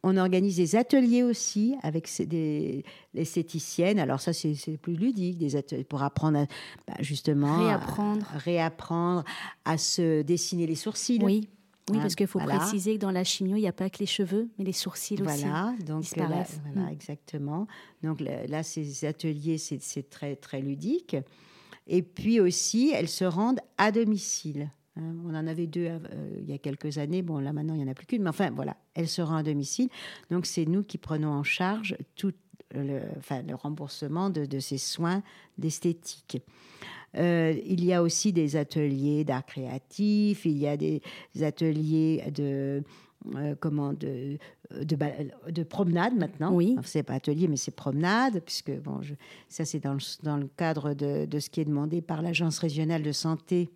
On 0.06 0.18
organise 0.18 0.58
des 0.58 0.76
ateliers 0.76 1.24
aussi 1.24 1.76
avec 1.82 2.10
des 2.28 2.84
esthéticiennes. 3.16 4.00
Alors 4.00 4.20
ça, 4.20 4.34
c'est 4.34 4.78
plus 4.78 4.96
ludique, 4.96 5.38
des 5.38 5.56
ateliers 5.56 5.86
pour 5.86 6.04
apprendre 6.04 6.40
à, 6.40 6.46
bah, 6.88 6.96
justement 7.00 7.66
réapprendre. 7.66 8.26
À, 8.34 8.38
réapprendre 8.38 9.24
à 9.64 9.78
se 9.78 10.22
dessiner 10.22 10.68
les 10.68 10.76
sourcils. 10.76 11.20
Oui. 11.24 11.48
Oui, 11.92 11.98
parce 12.00 12.16
qu'il 12.16 12.28
faut 12.28 12.40
préciser 12.40 12.96
que 12.96 13.02
dans 13.02 13.12
la 13.12 13.26
chimio, 13.26 13.58
il 13.58 13.62
n'y 13.62 13.68
a 13.68 13.74
pas 13.74 13.90
que 13.90 14.00
les 14.00 14.06
cheveux, 14.06 14.50
mais 14.58 14.64
les 14.64 14.72
sourcils 14.72 15.22
aussi. 15.22 15.44
Voilà, 15.44 15.74
donc 15.86 16.16
là, 16.16 16.28
voilà, 16.28 16.46
mm. 16.88 16.94
exactement. 16.94 17.68
Donc 18.02 18.22
là, 18.22 18.64
ces 18.64 19.04
ateliers, 19.04 19.58
c'est 19.58 20.10
très 20.10 20.38
très 20.38 20.62
ludique. 20.62 21.18
Et 21.88 22.02
puis 22.02 22.40
aussi, 22.40 22.92
elles 22.94 23.10
se 23.10 23.26
rendent 23.26 23.60
à 23.78 23.92
domicile. 23.92 24.72
Hein, 24.96 25.16
on 25.26 25.34
en 25.36 25.48
avait 25.48 25.68
deux 25.68 25.88
euh, 25.88 26.00
il 26.40 26.50
y 26.50 26.54
a 26.54 26.58
quelques 26.58 26.98
années. 26.98 27.22
Bon, 27.22 27.40
là 27.40 27.52
maintenant, 27.52 27.74
il 27.74 27.82
n'y 27.82 27.84
en 27.84 27.92
a 27.92 27.96
plus 27.96 28.06
qu'une. 28.06 28.24
Mais 28.24 28.30
enfin, 28.30 28.52
voilà, 28.52 28.78
elle 28.94 29.08
se 29.08 29.22
rend 29.22 29.38
à 29.38 29.44
domicile. 29.44 29.90
Donc, 30.30 30.46
c'est 30.46 30.66
nous 30.66 30.84
qui 30.84 30.98
prenons 30.98 31.30
en 31.30 31.44
charge 31.44 31.98
tout 32.16 32.34
le, 32.74 33.02
remboursement 33.54 34.30
de, 34.30 34.60
ces 34.60 34.78
soins 34.78 35.24
d'esthétique. 35.58 36.38
Euh, 37.16 37.54
il 37.66 37.86
y 37.86 37.94
a 37.94 38.02
aussi 38.02 38.34
des 38.34 38.56
ateliers 38.56 39.24
d'art 39.24 39.46
créatif, 39.46 40.46
il 40.46 40.58
y 40.58 40.68
a 40.68 40.78
des 40.78 41.02
ateliers 41.42 42.24
de, 42.34 42.84
euh, 43.36 43.56
comment 43.60 43.94
de, 43.94 44.38
de, 44.72 44.98
de, 45.50 45.64
promenade 45.64 46.16
maintenant. 46.16 46.54
Oui. 46.54 46.76
Enfin, 46.78 46.88
c'est 46.88 47.04
pas 47.04 47.14
atelier, 47.14 47.48
mais 47.48 47.58
c'est 47.58 47.76
promenade, 47.76 48.42
puisque 48.46 48.72
bon, 48.72 49.02
je, 49.02 49.14
ça 49.50 49.66
c'est 49.66 49.80
dans 49.80 49.94
le, 49.94 50.00
dans 50.24 50.38
le 50.38 50.48
cadre 50.58 50.94
de, 50.94 51.26
de, 51.26 51.40
ce 51.40 51.50
qui 51.50 51.62
est 51.62 51.66
demandé 51.66 52.02
par 52.02 52.22
l'Agence 52.22 52.60
régionale 52.60 53.04
de 53.04 53.12
santé 53.12 53.70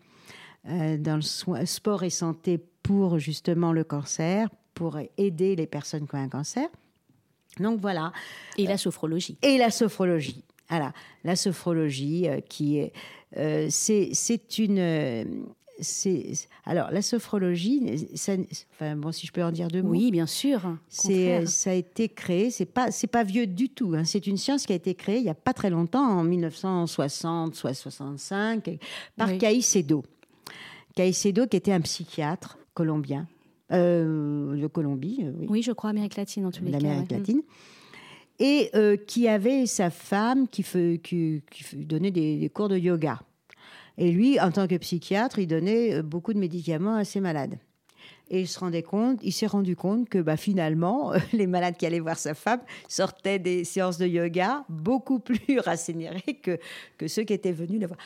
euh, 0.69 0.97
dans 0.97 1.15
le 1.15 1.65
sport 1.65 2.03
et 2.03 2.10
santé 2.10 2.60
pour 2.83 3.19
justement 3.19 3.71
le 3.71 3.83
cancer, 3.83 4.49
pour 4.73 4.97
aider 5.17 5.55
les 5.55 5.67
personnes 5.67 6.07
qui 6.07 6.15
ont 6.15 6.19
un 6.19 6.29
cancer. 6.29 6.67
Donc 7.60 7.79
voilà. 7.79 8.12
Et 8.57 8.67
la 8.67 8.77
sophrologie. 8.77 9.38
Et 9.41 9.57
la 9.57 9.71
sophrologie. 9.71 10.43
Voilà, 10.69 10.91
la 11.23 11.38
sophrologie 11.38 12.27
euh, 12.27 12.41
qui 12.41 12.79
est, 12.79 12.91
euh, 13.38 13.67
c'est 13.69 14.57
une, 14.57 15.45
c'est 15.79 16.33
alors 16.65 16.91
la 16.91 17.01
sophrologie, 17.01 18.07
ça, 18.15 18.33
enfin 18.73 18.95
bon 18.95 19.11
si 19.11 19.27
je 19.27 19.31
peux 19.31 19.43
en 19.43 19.51
dire 19.51 19.67
deux 19.67 19.81
mots. 19.81 19.91
Oui, 19.91 20.11
bien 20.11 20.25
sûr. 20.25 20.61
C'est 20.89 21.45
ça 21.45 21.71
a 21.71 21.73
été 21.73 22.09
créé, 22.09 22.49
c'est 22.51 22.65
pas 22.65 22.91
c'est 22.91 23.07
pas 23.07 23.23
vieux 23.23 23.47
du 23.47 23.69
tout. 23.69 23.93
Hein. 23.95 24.03
c'est 24.03 24.27
une 24.27 24.37
science 24.37 24.65
qui 24.65 24.73
a 24.73 24.75
été 24.75 24.95
créée 24.95 25.17
il 25.17 25.25
y 25.25 25.29
a 25.29 25.35
pas 25.35 25.53
très 25.53 25.69
longtemps, 25.69 26.05
en 26.05 26.23
1960, 26.23 27.55
soit 27.55 27.73
65, 27.73 28.77
par 29.15 29.29
oui. 29.29 29.37
Caicedo. 29.37 30.03
Caicedo, 30.95 31.45
qui 31.45 31.57
était 31.57 31.71
un 31.71 31.81
psychiatre 31.81 32.57
colombien, 32.73 33.27
euh, 33.71 34.55
de 34.55 34.67
Colombie. 34.67 35.19
Euh, 35.23 35.45
oui. 35.49 35.61
je 35.61 35.71
crois 35.71 35.89
Amérique 35.89 36.15
latine 36.15 36.45
en 36.45 36.51
tous 36.51 36.63
les 36.63 36.71
cas. 36.71 36.79
L'Amérique 36.79 37.11
latine. 37.11 37.41
Et 38.39 38.69
euh, 38.75 38.97
qui 38.97 39.27
avait 39.27 39.65
sa 39.65 39.89
femme 39.89 40.47
qui, 40.47 40.63
qui, 41.03 41.41
donnait 41.73 42.11
des, 42.11 42.49
cours 42.53 42.69
de 42.69 42.77
yoga. 42.77 43.19
Et 43.97 44.12
lui, 44.12 44.39
en 44.39 44.51
tant 44.51 44.67
que 44.67 44.75
psychiatre, 44.75 45.39
il 45.39 45.47
donnait 45.47 46.01
beaucoup 46.01 46.33
de 46.33 46.39
médicaments 46.39 46.95
à 46.95 47.05
ses 47.05 47.19
malades. 47.19 47.57
Et 48.29 48.41
il 48.41 48.47
se 48.47 48.60
rendait 48.60 48.83
compte, 48.83 49.19
il 49.23 49.31
s'est 49.31 49.47
rendu 49.47 49.75
compte 49.75 50.10
que 50.10 50.19
bah, 50.19 50.38
finalement, 50.38 51.13
les 51.33 51.47
malades 51.47 51.77
qui 51.77 51.86
allaient 51.86 51.99
voir 51.99 52.17
sa 52.17 52.33
femme 52.33 52.62
sortaient 52.88 53.39
des 53.39 53.63
séances 53.63 53.97
de 53.97 54.05
yoga 54.05 54.65
beaucoup 54.69 55.19
plus 55.19 55.60
rassénérés 55.60 56.39
que, 56.41 56.60
ceux 57.07 57.23
qui 57.23 57.33
étaient 57.33 57.51
venus 57.51 57.81
la 57.81 57.88
voir. 57.88 57.99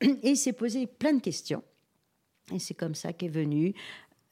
Et 0.00 0.30
il 0.30 0.36
s'est 0.36 0.52
posé 0.52 0.86
plein 0.86 1.14
de 1.14 1.20
questions. 1.20 1.62
Et 2.52 2.58
c'est 2.58 2.74
comme 2.74 2.94
ça 2.94 3.12
qu'est 3.12 3.28
venu. 3.28 3.74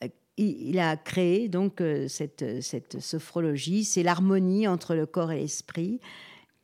Euh, 0.03 0.09
il 0.37 0.79
a 0.79 0.97
créé 0.97 1.49
donc 1.49 1.81
euh, 1.81 2.07
cette 2.09 3.01
sophrologie, 3.01 3.85
c'est 3.85 4.03
l'harmonie 4.03 4.69
entre 4.69 4.95
le 4.95 5.07
corps 5.07 5.33
et 5.33 5.41
l'esprit. 5.41 6.01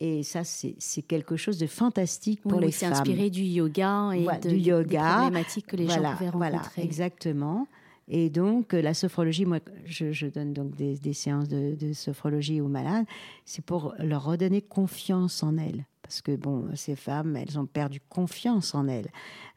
Et 0.03 0.23
ça, 0.23 0.43
c'est 0.43 1.01
quelque 1.03 1.35
chose 1.35 1.59
de 1.59 1.67
fantastique 1.67 2.41
pour 2.41 2.59
les 2.59 2.71
femmes. 2.71 2.93
C'est 2.95 2.99
inspiré 2.99 3.29
du 3.29 3.43
yoga 3.43 4.09
et 4.15 4.25
de, 4.39 4.49
du 4.49 4.55
yoga. 4.55 4.83
des 4.83 4.97
problématiques 4.97 5.67
que 5.67 5.75
les 5.75 5.87
gens 5.87 5.95
pouvaient 5.97 6.29
rencontrer. 6.29 6.37
Voilà, 6.37 6.61
exactement. 6.77 7.67
Et 8.07 8.31
donc, 8.31 8.73
euh, 8.73 8.81
la 8.81 8.95
sophrologie, 8.95 9.45
moi, 9.45 9.59
je, 9.85 10.11
je 10.11 10.25
donne 10.25 10.53
donc 10.53 10.75
des, 10.75 10.97
des 10.97 11.13
séances 11.13 11.47
de, 11.47 11.75
de, 11.75 11.93
sophrologie 11.93 12.61
aux 12.61 12.67
malades, 12.67 13.05
c'est 13.45 13.63
pour 13.63 13.93
leur 13.99 14.25
redonner 14.25 14.63
confiance 14.63 15.43
en 15.43 15.57
elles 15.57 15.85
parce 16.01 16.21
que 16.21 16.35
bon, 16.35 16.67
ces 16.75 16.97
femmes, 16.97 17.37
elles 17.37 17.57
ont 17.57 17.65
perdu 17.65 18.01
confiance 18.09 18.75
en 18.75 18.89
elles. 18.89 19.07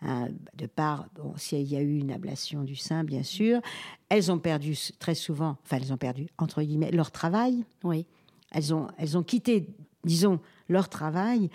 Hein, 0.03 0.29
de 0.57 0.67
part, 0.67 1.07
bon, 1.17 1.33
s'il 1.37 1.63
y 1.63 1.75
a 1.75 1.81
eu 1.81 1.99
une 1.99 2.13
ablation 2.13 2.63
du 2.63 2.77
sein, 2.77 3.03
bien 3.03 3.25
sûr, 3.25 3.61
elles 4.09 4.31
ont 4.31 4.39
perdu 4.39 4.77
très 5.01 5.17
souvent, 5.17 5.57
enfin, 5.65 5.79
elles 5.79 5.93
ont 5.93 5.97
perdu, 5.97 6.29
entre 6.39 6.63
guillemets, 6.63 6.93
leur 6.93 7.11
travail. 7.11 7.65
Oui. 7.83 8.07
Elles 8.53 8.73
ont, 8.73 8.87
elles 8.99 9.19
ont 9.19 9.25
quitté, 9.25 9.67
disons, 10.05 10.41
leur 10.69 10.89
travail. 10.89 11.51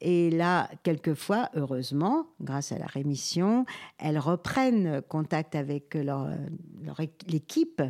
Et 0.00 0.30
là, 0.30 0.68
quelquefois, 0.82 1.48
heureusement, 1.54 2.26
grâce 2.40 2.72
à 2.72 2.78
la 2.78 2.86
rémission, 2.86 3.64
elles 3.98 4.18
reprennent 4.18 5.00
contact 5.08 5.54
avec 5.54 5.94
leur, 5.94 6.28
leur 6.82 7.00
l'équipe 7.26 7.82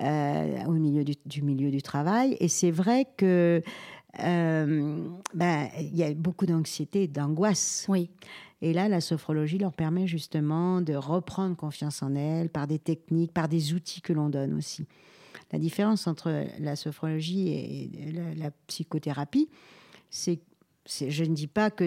euh, 0.00 0.64
au 0.64 0.72
milieu 0.72 1.04
du, 1.04 1.14
du, 1.26 1.42
milieu 1.42 1.70
du 1.70 1.82
travail. 1.82 2.36
Et 2.40 2.48
c'est 2.48 2.70
vrai 2.70 3.06
que 3.16 3.62
euh, 4.20 5.08
ben, 5.34 5.68
il 5.78 5.96
y 5.96 6.02
a 6.02 6.14
beaucoup 6.14 6.46
d'anxiété, 6.46 7.08
d'angoisse. 7.08 7.86
Oui. 7.88 8.10
Et 8.62 8.72
là, 8.72 8.88
la 8.88 9.00
sophrologie 9.00 9.58
leur 9.58 9.72
permet 9.72 10.06
justement 10.06 10.80
de 10.80 10.94
reprendre 10.94 11.56
confiance 11.56 12.02
en 12.02 12.14
elles 12.14 12.48
par 12.48 12.66
des 12.66 12.78
techniques, 12.78 13.32
par 13.32 13.48
des 13.48 13.74
outils 13.74 14.00
que 14.00 14.12
l'on 14.12 14.28
donne 14.28 14.54
aussi. 14.54 14.86
La 15.52 15.58
différence 15.58 16.06
entre 16.06 16.46
la 16.58 16.76
sophrologie 16.76 17.48
et 17.48 18.12
la, 18.36 18.50
psychothérapie, 18.66 19.48
c'est 20.10 20.40
je 20.86 21.24
ne 21.24 21.34
dis 21.34 21.46
pas 21.46 21.70
que 21.70 21.84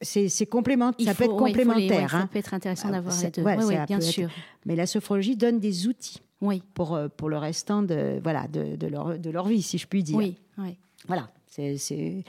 c'est 0.00 0.46
complémentaire. 0.46 1.06
Ça 1.06 1.14
peut 1.14 1.24
être 1.24 1.36
complémentaire. 1.36 2.10
ça 2.10 2.28
peut 2.30 2.38
être 2.38 2.54
intéressant 2.54 2.88
ah, 2.88 2.92
d'avoir 2.92 3.20
les 3.20 3.30
deux. 3.30 3.42
oui, 3.42 3.74
bien 3.88 4.00
sûr. 4.00 4.30
mais 4.64 4.76
la 4.76 4.86
sophrologie 4.86 5.36
donne 5.36 5.58
des 5.58 5.88
outils. 5.88 6.20
Oui. 6.40 6.62
Pour, 6.74 6.94
euh, 6.94 7.08
pour 7.08 7.28
le 7.28 7.38
restant 7.38 7.82
de, 7.82 8.20
voilà, 8.22 8.48
de, 8.48 8.76
de, 8.76 8.86
leur, 8.88 9.18
de 9.18 9.30
leur 9.30 9.46
vie, 9.46 9.62
si 9.62 9.78
je 9.78 9.86
puis 9.86 10.02
dire. 10.02 10.16
Oui, 10.16 10.36
oui. 10.58 10.76
Voilà. 11.06 11.30
C'est 11.46 12.24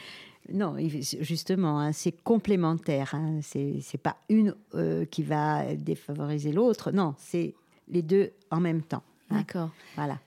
non, 0.51 0.75
justement, 1.21 1.79
hein, 1.79 1.93
c'est 1.93 2.11
complémentaire. 2.11 3.15
Hein, 3.15 3.39
c'est 3.41 4.01
pas 4.01 4.17
une 4.29 4.55
euh, 4.75 5.05
qui 5.05 5.23
va 5.23 5.75
défavoriser 5.75 6.51
l'autre. 6.51 6.91
Non, 6.91 7.15
c'est 7.17 7.53
les 7.87 8.01
deux 8.01 8.31
en 8.51 8.59
même 8.59 8.81
temps. 8.81 9.03
Hein. 9.29 9.37
D'accord. 9.37 9.69
Voilà. 9.95 10.19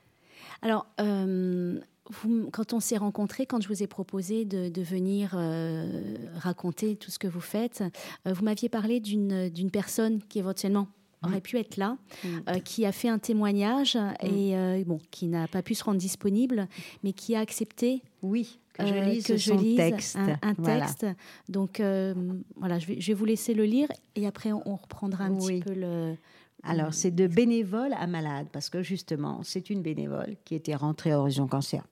Alors, 0.62 0.87
euh, 1.01 1.81
vous, 2.11 2.51
quand 2.53 2.73
on 2.73 2.81
s'est 2.81 2.97
rencontrés, 2.97 3.47
quand 3.47 3.61
je 3.61 3.69
vous 3.69 3.83
ai 3.83 3.87
proposé 3.87 4.45
de, 4.45 4.83
venir 4.83 5.35
euh, 5.35 6.16
raconter 6.37 6.97
tout 6.97 7.11
ce 7.11 7.19
que 7.19 7.29
vous 7.29 7.40
faites, 7.40 7.83
vous 8.25 8.45
m'aviez 8.45 8.69
parlé 8.69 9.01
d'une 9.01 9.71
personne 9.73 10.23
qui 10.23 10.38
éventuellement 10.38 10.88
aurait 11.23 11.40
pu 11.40 11.59
être 11.59 11.77
là, 11.77 11.97
mm. 12.25 12.61
qui 12.64 12.87
a 12.87 12.92
fait 12.92 13.09
un 13.09 13.19
témoignage 13.19 13.97
mm. 13.97 14.27
et 14.27 14.85
bon, 14.85 15.01
qui 15.11 15.27
n'a 15.27 15.49
pas 15.49 15.62
pu 15.62 15.75
se 15.75 15.83
rendre 15.83 15.99
disponible, 15.99 16.69
mais 17.03 17.12
qui 17.12 17.35
a 17.35 17.40
accepté 17.40 18.03
oui 18.23 18.61
que 18.77 18.87
je 18.87 18.95
euh, 18.95 19.05
lise, 19.05 19.27
que 19.27 19.37
je 19.37 19.53
lise 19.55 19.77
texte. 19.77 20.19
Un, 20.42 20.55
texte. 20.55 21.07
Donc 21.49 21.81
euh, 21.81 22.14
voilà, 22.57 22.79
je 22.79 22.87
vais, 22.87 23.01
je 23.01 23.09
vais, 23.09 23.14
vous 23.14 23.25
laisser 23.25 23.55
le 23.55 23.64
lire 23.64 23.88
et 24.14 24.27
après 24.27 24.53
on, 24.53 24.77
reprendra 24.77 25.25
un 25.25 25.37
petit 25.37 25.61
peu 25.61 25.73
le. 25.73 26.16
Alors 26.66 26.94
c'est 26.94 27.11
de 27.11 27.26
bénévole 27.26 27.92
à 27.94 28.07
malade 28.07 28.48
parce 28.52 28.70
que 28.70 28.83
justement 28.83 29.40
c'est 29.42 29.70
une 29.70 29.83
bénévole 29.83 30.37
qui 30.44 30.55
était 30.55 30.74
rentrée 30.74 31.12
à 31.12 31.20
Horizon 31.20 31.46
Cancer. 31.46 31.85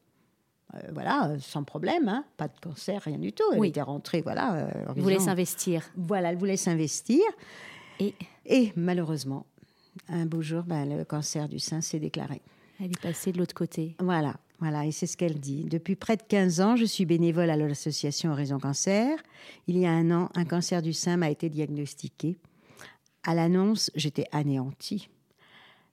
Euh, 0.74 0.78
voilà, 0.92 1.37
sans 1.40 1.62
problème, 1.62 2.08
hein, 2.08 2.24
pas 2.37 2.48
de 2.48 2.58
cancer, 2.60 3.02
rien 3.02 3.18
du 3.18 3.32
tout. 3.32 3.44
Elle 3.54 3.66
était 3.66 3.82
rentrée, 3.82 4.22
voilà. 4.22 4.68
elle 4.96 5.02
voulait 5.02 5.20
s'investir. 5.20 5.84
Voilà, 5.96 6.30
elle 6.30 6.38
voulait 6.38 6.56
s'investir. 6.56 7.22
Et, 8.00 8.14
et 8.46 8.72
malheureusement, 8.74 9.46
un 10.08 10.26
beau 10.26 10.42
jour, 10.42 10.64
ben, 10.64 10.98
le 10.98 11.04
cancer 11.04 11.48
du 11.48 11.58
sein 11.58 11.80
s'est 11.80 12.00
déclaré. 12.00 12.42
Elle 12.80 12.87
est 12.87 13.00
passée 13.00 13.32
de 13.32 13.38
l'autre 13.38 13.54
côté. 13.54 13.94
Voilà. 14.00 14.34
Voilà, 14.60 14.87
et 14.87 14.92
c'est 14.92 15.06
ce 15.06 15.16
qu'elle 15.16 15.38
dit. 15.40 15.64
Depuis 15.64 15.96
près 15.96 16.16
de 16.16 16.22
15 16.22 16.60
ans, 16.60 16.76
je 16.76 16.84
suis 16.84 17.04
bénévole 17.04 17.50
à 17.50 17.56
l'association 17.56 18.32
Horizon 18.32 18.58
Cancer. 18.58 19.18
Il 19.66 19.76
y 19.76 19.84
a 19.84 19.90
un 19.90 20.10
an, 20.10 20.30
un 20.34 20.44
cancer 20.44 20.80
du 20.80 20.92
sein 20.92 21.16
m'a 21.16 21.28
été 21.28 21.48
diagnostiqué. 21.48 22.38
À 23.24 23.34
l'annonce, 23.34 23.90
j'étais 23.94 24.26
anéantie. 24.32 25.08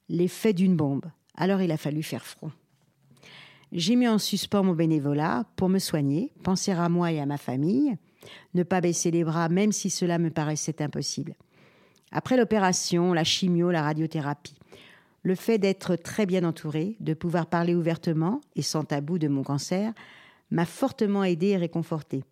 L'effet 0.10 0.54
d'une 0.54 0.76
bombe. 0.76 1.06
Alors 1.36 1.62
il 1.62 1.72
a 1.72 1.78
fallu 1.78 2.04
faire 2.04 2.26
front. 2.26 2.52
J'ai 3.72 3.96
mis 3.96 4.08
en 4.08 4.18
suspens 4.18 4.64
mon 4.64 4.74
bénévolat 4.74 5.46
pour 5.56 5.70
me 5.70 5.80
soigner, 5.80 6.34
penser 6.44 6.72
à 6.72 6.90
moi 6.90 7.14
et 7.14 7.22
à 7.22 7.26
ma 7.26 7.38
famille, 7.38 7.98
ne 8.54 8.64
pas 8.64 8.82
baisser 8.82 9.12
les 9.12 9.24
bras 9.24 9.48
même 9.48 9.72
si 9.72 9.90
cela 9.90 10.18
me 10.18 10.30
paraissait 10.30 10.82
impossible. 10.82 11.36
Après 12.12 12.36
l'opération, 12.36 13.14
la 13.14 13.24
chimio, 13.24 13.72
la 13.72 13.84
radiothérapie, 13.84 14.58
le 15.24 15.36
fait 15.36 15.58
d'être 15.58 15.96
très 15.96 16.26
bien 16.26 16.44
entouré, 16.44 16.98
de 17.00 17.14
pouvoir 17.14 17.46
parler 17.46 17.74
ouvertement 17.74 18.42
et 18.58 18.62
sans 18.62 18.84
tabou 18.84 19.18
de 19.18 19.30
mon 19.30 19.44
cancer, 19.44 19.94
m'a 20.50 20.66
fortement 20.66 21.24
aidé 21.24 21.48
et 21.48 21.58
réconforté. 21.58 22.26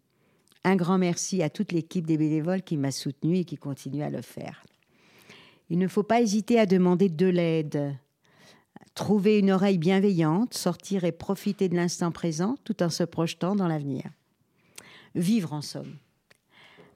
Un 0.66 0.76
grand 0.76 0.98
merci 0.98 1.42
à 1.42 1.50
toute 1.50 1.72
l'équipe 1.72 2.06
des 2.06 2.18
bénévoles 2.18 2.64
qui 2.64 2.76
m'a 2.76 2.92
soutenu 2.92 3.38
et 3.38 3.46
qui 3.46 3.56
continue 3.56 4.04
à 4.04 4.10
le 4.10 4.22
faire. 4.22 4.62
Il 5.70 5.78
ne 5.78 5.88
faut 5.88 6.04
pas 6.04 6.22
hésiter 6.22 6.60
à 6.60 6.66
demander 6.66 7.10
de 7.10 7.28
l'aide, 7.28 7.96
trouver 8.96 9.40
une 9.40 9.52
oreille 9.52 9.78
bienveillante, 9.78 10.54
sortir 10.54 11.04
et 11.04 11.12
profiter 11.12 11.70
de 11.70 11.76
l'instant 11.76 12.12
présent 12.12 12.56
tout 12.64 12.82
en 12.82 12.90
se 12.90 13.04
projetant 13.04 13.56
dans 13.56 13.68
l'avenir. 13.68 14.04
Vivre 15.16 15.54
en 15.54 15.62
somme. 15.62 15.96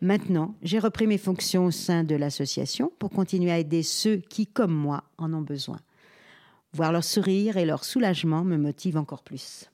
Maintenant, 0.01 0.55
j'ai 0.61 0.79
repris 0.79 1.07
mes 1.07 1.17
fonctions 1.17 1.65
au 1.65 1.71
sein 1.71 2.03
de 2.03 2.15
l'association 2.15 2.91
pour 2.99 3.09
continuer 3.09 3.51
à 3.51 3.59
aider 3.59 3.83
ceux 3.83 4.17
qui, 4.17 4.47
comme 4.47 4.73
moi, 4.73 5.05
en 5.17 5.33
ont 5.33 5.41
besoin. 5.41 5.79
Voir 6.73 6.91
leur 6.91 7.03
sourire 7.03 7.55
et 7.55 7.65
leur 7.65 7.85
soulagement 7.85 8.43
me 8.43 8.57
motive 8.57 8.97
encore 8.97 9.23
plus. 9.23 9.69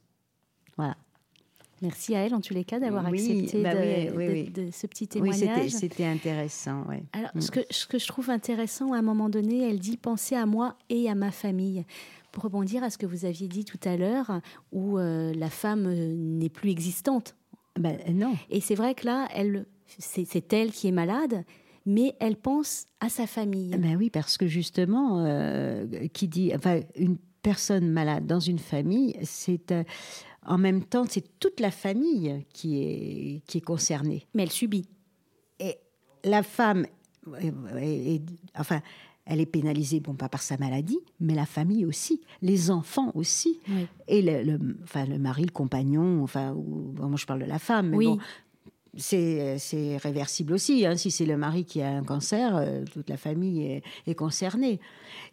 Merci 1.82 2.16
à 2.16 2.26
elle, 2.26 2.36
en 2.36 2.42
tous 2.42 2.54
les 2.54 2.64
cas, 2.64 2.80
d'avoir 2.80 3.06
accepté 3.06 3.62
bah 3.62 3.74
de, 3.74 4.70
ce 4.72 4.88
petit 4.88 5.08
témoignage. 5.08 5.64
Oui, 5.64 5.72
c'était 5.72 6.06
intéressant. 6.06 6.86
Alors, 7.14 7.32
mm. 7.36 7.42
ce, 7.42 7.52
que, 7.52 7.60
ce, 7.70 7.88
que, 7.88 7.98
je 7.98 8.08
trouve 8.08 8.30
intéressant, 8.30 8.94
à 8.94 8.98
un 8.98 9.02
moment 9.02 9.30
donné, 9.30 9.70
elle 9.70 9.80
dit 9.80 9.98
penser 9.98 10.36
à 10.36 10.46
moi 10.46 10.76
et 10.90 11.10
à 11.10 11.16
ma 11.16 11.32
famille. 11.32 11.86
Pour 12.32 12.44
rebondir 12.44 12.84
à 12.84 12.90
ce 12.90 12.98
que 12.98 13.06
vous 13.06 13.26
aviez 13.26 13.48
dit 13.48 13.66
tout 13.66 13.80
à 13.84 13.98
l'heure, 13.98 14.42
où 14.72 15.00
euh, 15.00 15.34
la 15.34 15.50
femme 15.50 15.88
euh, 15.88 16.14
n'est 16.16 16.50
plus 16.50 16.70
existante. 16.70 17.36
Ben, 17.80 17.98
non. 18.14 18.36
Et 18.50 18.62
c'est 18.62 18.76
vrai 18.76 18.94
que 18.94 19.06
là, 19.06 19.28
elle, 19.34 19.66
c'est 19.98 20.54
elle 20.54 20.72
qui 20.72 20.88
est 20.88 20.92
malade, 20.92 21.44
mais 21.86 22.16
elle 22.20 22.36
pense 22.36 22.88
à 23.00 23.10
sa 23.10 23.26
famille. 23.26 23.76
Ben 23.78 23.96
oui, 23.98 24.10
parce 24.10 24.38
que 24.38 24.48
justement, 24.48 25.26
euh, 25.26 25.86
qui 26.14 26.28
dit, 26.28 26.52
enfin, 26.54 26.82
une 26.96 27.18
personne 27.42 27.90
malade 27.90 28.28
dans 28.28 28.40
une 28.40 28.60
famille, 28.60 29.16
c'est 29.24 29.74
en 30.50 30.58
même 30.58 30.84
temps, 30.84 31.06
c'est 31.08 31.40
toute 31.40 31.60
la 31.60 31.72
famille 31.72 32.44
qui 32.52 32.82
est, 32.82 33.42
qui 33.46 33.60
est 33.60 33.62
concernée. 33.62 34.26
Mais 34.34 34.44
elle 34.44 34.52
subit. 34.52 34.90
Et 35.60 35.78
la 36.24 36.42
femme, 36.42 36.88
enfin, 38.58 38.82
elle 39.26 39.40
est 39.40 39.46
pénalisée, 39.46 40.00
bon, 40.00 40.16
pas 40.16 40.28
par 40.28 40.42
sa 40.42 40.58
maladie, 40.58 41.00
mais 41.20 41.36
la 41.36 41.46
famille 41.46 41.86
aussi, 41.86 42.20
les 42.42 42.72
enfants 42.72 43.12
aussi, 43.14 43.60
et 44.08 44.24
le, 44.24 44.58
enfin, 44.84 45.06
le 45.06 45.20
mari, 45.20 45.44
le 45.44 45.52
compagnon, 45.52 46.24
enfin, 46.24 46.54
ou, 46.54 46.96
moi 46.98 47.16
je 47.16 47.28
parle 47.28 47.42
de 47.42 47.46
la 47.46 47.60
femme, 47.60 47.90
mais 47.90 47.98
oui. 47.98 48.06
bon, 48.08 48.18
c'est 48.98 49.98
réversible 49.98 50.54
aussi. 50.54 50.84
Hein. 50.84 50.98
Si 50.98 51.12
c'est 51.12 51.28
le 51.28 51.38
mari 51.38 51.64
qui 51.64 51.84
a 51.84 51.90
un 51.90 52.04
cancer, 52.04 52.56
euh, 52.56 52.84
toute 52.92 53.08
la 53.08 53.18
famille 53.18 53.64
est, 53.66 53.84
est 54.08 54.16
concernée. 54.16 54.80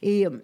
Et 0.02 0.26
euh, 0.26 0.42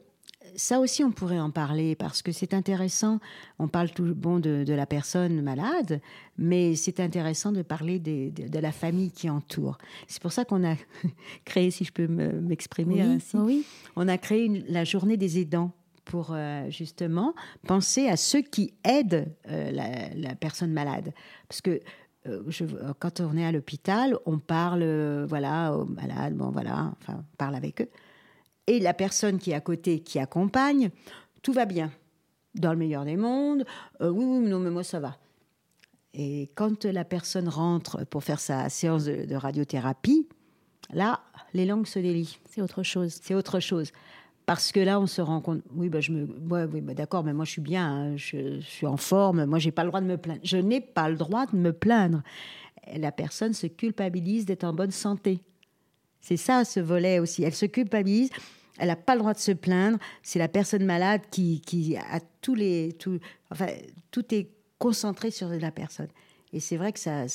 ça 0.56 0.80
aussi, 0.80 1.02
on 1.04 1.10
pourrait 1.10 1.40
en 1.40 1.50
parler 1.50 1.94
parce 1.94 2.22
que 2.22 2.32
c'est 2.32 2.54
intéressant. 2.54 3.20
On 3.58 3.68
parle 3.68 3.90
tout 3.90 4.14
bon 4.14 4.38
de, 4.38 4.64
la 4.66 4.86
personne 4.86 5.40
malade, 5.42 6.00
mais 6.38 6.74
c'est 6.76 7.00
intéressant 7.00 7.52
de 7.52 7.62
parler 7.62 7.98
de, 7.98 8.58
la 8.58 8.72
famille 8.72 9.10
qui 9.10 9.30
entoure. 9.30 9.78
C'est 10.06 10.22
pour 10.22 10.32
ça 10.32 10.44
qu'on 10.44 10.64
a 10.64 10.76
créé, 11.44 11.70
si 11.70 11.84
je 11.84 11.92
peux 11.92 12.06
m'exprimer 12.06 13.00
ainsi, 13.00 13.36
oui. 13.36 13.64
on 13.96 14.08
a 14.08 14.18
créé 14.18 14.64
la 14.68 14.84
journée 14.84 15.16
des 15.16 15.38
aidants 15.38 15.72
pour 16.04 16.30
euh, 16.32 16.68
justement 16.68 17.34
penser 17.66 18.08
à 18.08 18.16
ceux 18.16 18.42
qui 18.42 18.74
aident 18.84 19.32
euh, 19.48 19.70
la, 20.14 20.34
personne 20.34 20.72
malade. 20.72 21.12
Parce 21.48 21.60
que 21.60 21.80
euh, 22.26 22.42
je, 22.48 22.64
quand 22.98 23.20
on 23.20 23.36
est 23.36 23.44
à 23.44 23.52
l'hôpital, 23.52 24.16
on 24.26 24.38
parle, 24.38 25.24
voilà, 25.28 25.76
aux 25.76 25.84
malades, 25.84 26.34
bon 26.34 26.50
voilà, 26.50 26.92
enfin, 27.00 27.20
on 27.20 27.36
parle 27.36 27.54
avec 27.54 27.80
eux 27.82 27.88
et 28.66 28.80
la 28.80 28.94
personne 28.94 29.38
qui 29.38 29.50
est 29.50 29.54
à 29.54 29.60
côté, 29.60 30.00
qui 30.00 30.18
accompagne, 30.18 30.90
tout 31.42 31.52
va 31.52 31.64
bien. 31.64 31.90
Dans 32.54 32.72
le 32.72 32.78
meilleur 32.78 33.04
des 33.04 33.16
mondes, 33.16 33.64
euh, 34.00 34.10
oui, 34.10 34.24
oui, 34.24 34.48
non, 34.48 34.58
mais 34.58 34.70
moi 34.70 34.84
ça 34.84 35.00
va. 35.00 35.16
Et 36.14 36.50
quand 36.54 36.84
la 36.84 37.04
personne 37.04 37.48
rentre 37.48 38.04
pour 38.04 38.22
faire 38.22 38.40
sa 38.40 38.68
séance 38.68 39.04
de, 39.04 39.34
radiothérapie, 39.34 40.28
là, 40.92 41.20
les 41.54 41.64
langues 41.64 41.86
se 41.86 41.98
délient. 41.98 42.38
C'est 42.50 42.60
autre 42.60 42.82
chose. 42.82 43.18
C'est 43.22 43.34
autre 43.34 43.60
chose. 43.60 43.92
Parce 44.44 44.72
que 44.72 44.80
là, 44.80 45.00
on 45.00 45.06
se 45.06 45.22
rend 45.22 45.40
compte. 45.40 45.62
Oui, 45.74 45.88
bah, 45.88 46.00
je 46.00 46.12
me. 46.12 46.24
oui, 46.66 46.80
bah, 46.82 46.94
d'accord, 46.94 47.24
mais 47.24 47.32
moi, 47.32 47.44
je 47.44 47.52
suis 47.52 47.62
bien. 47.62 47.86
Hein, 47.86 48.16
je, 48.16 48.60
suis 48.60 48.86
en 48.86 48.98
forme. 48.98 49.46
Moi, 49.46 49.58
j'ai 49.58 49.70
pas 49.70 49.84
le 49.84 49.88
droit 49.88 50.00
de 50.00 50.06
me 50.06 50.18
plaindre. 50.18 50.40
Je 50.42 50.58
n'ai 50.58 50.80
pas 50.80 51.08
le 51.08 51.16
droit 51.16 51.46
de 51.46 51.56
me 51.56 51.72
plaindre. 51.72 52.22
La 52.94 53.12
personne 53.12 53.54
se 53.54 53.66
culpabilise 53.66 54.44
d'être 54.44 54.64
en 54.64 54.74
bonne 54.74 54.90
santé. 54.90 55.40
C'est 56.22 56.38
ça 56.38 56.64
ce 56.64 56.80
volet 56.80 57.18
aussi. 57.18 57.42
Elle 57.42 57.54
se 57.54 57.66
culpabilise. 57.66 58.30
Elle 58.78 58.88
n'a 58.88 58.96
pas 58.96 59.14
le 59.14 59.18
droit 59.18 59.34
de 59.34 59.38
se 59.38 59.52
plaindre. 59.52 59.98
C'est 60.22 60.38
la 60.38 60.48
personne 60.48 60.84
malade 60.86 61.20
qui, 61.30 61.96
a 61.96 62.20
tous 62.40 62.54
les. 62.54 62.94
Tout, 62.98 63.18
enfin, 63.50 63.66
tout 64.10 64.34
est 64.34 64.48
concentré 64.78 65.30
sur 65.30 65.48
la 65.48 65.70
personne. 65.70 66.08
Et 66.54 66.60
c'est 66.60 66.76
vrai 66.76 66.92
que 66.92 66.98
ça 66.98 67.26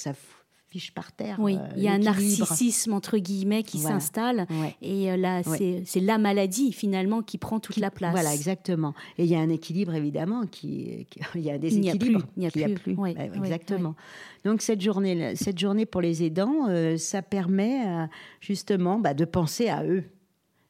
fiche 0.69 0.93
par 0.93 1.11
terre. 1.11 1.37
Oui, 1.39 1.55
euh, 1.55 1.67
il 1.77 1.83
y 1.83 1.87
a 1.87 1.93
un 1.93 1.99
narcissisme, 1.99 2.93
entre 2.93 3.17
guillemets, 3.17 3.63
qui 3.63 3.77
s'installe. 3.77 4.47
Et 4.81 5.11
euh, 5.11 5.17
là, 5.17 5.41
c'est 5.43 5.99
la 5.99 6.17
maladie, 6.17 6.73
finalement, 6.73 7.21
qui 7.21 7.37
prend 7.37 7.59
toute 7.59 7.77
la 7.77 7.91
place. 7.91 8.11
Voilà, 8.11 8.33
exactement. 8.33 8.93
Et 9.17 9.23
il 9.23 9.29
y 9.29 9.35
a 9.35 9.39
un 9.39 9.49
équilibre, 9.49 9.93
évidemment, 9.93 10.45
qui, 10.45 11.07
il 11.35 11.41
y 11.41 11.49
a 11.49 11.53
un 11.53 11.57
déséquilibre. 11.57 12.23
Il 12.35 12.39
n'y 12.41 12.47
a 12.47 12.51
plus. 12.51 12.61
Il 12.61 12.63
a 12.63 12.75
plus. 12.75 12.95
Bah, 12.95 13.25
exactement. 13.35 13.95
Donc, 14.43 14.61
cette 14.61 14.81
journée, 14.81 15.35
cette 15.35 15.59
journée 15.59 15.85
pour 15.85 16.01
les 16.01 16.23
aidants, 16.23 16.67
euh, 16.69 16.97
ça 16.97 17.21
permet 17.21 18.07
justement 18.41 18.99
bah, 18.99 19.13
de 19.13 19.25
penser 19.25 19.69
à 19.69 19.83
eux. 19.83 20.03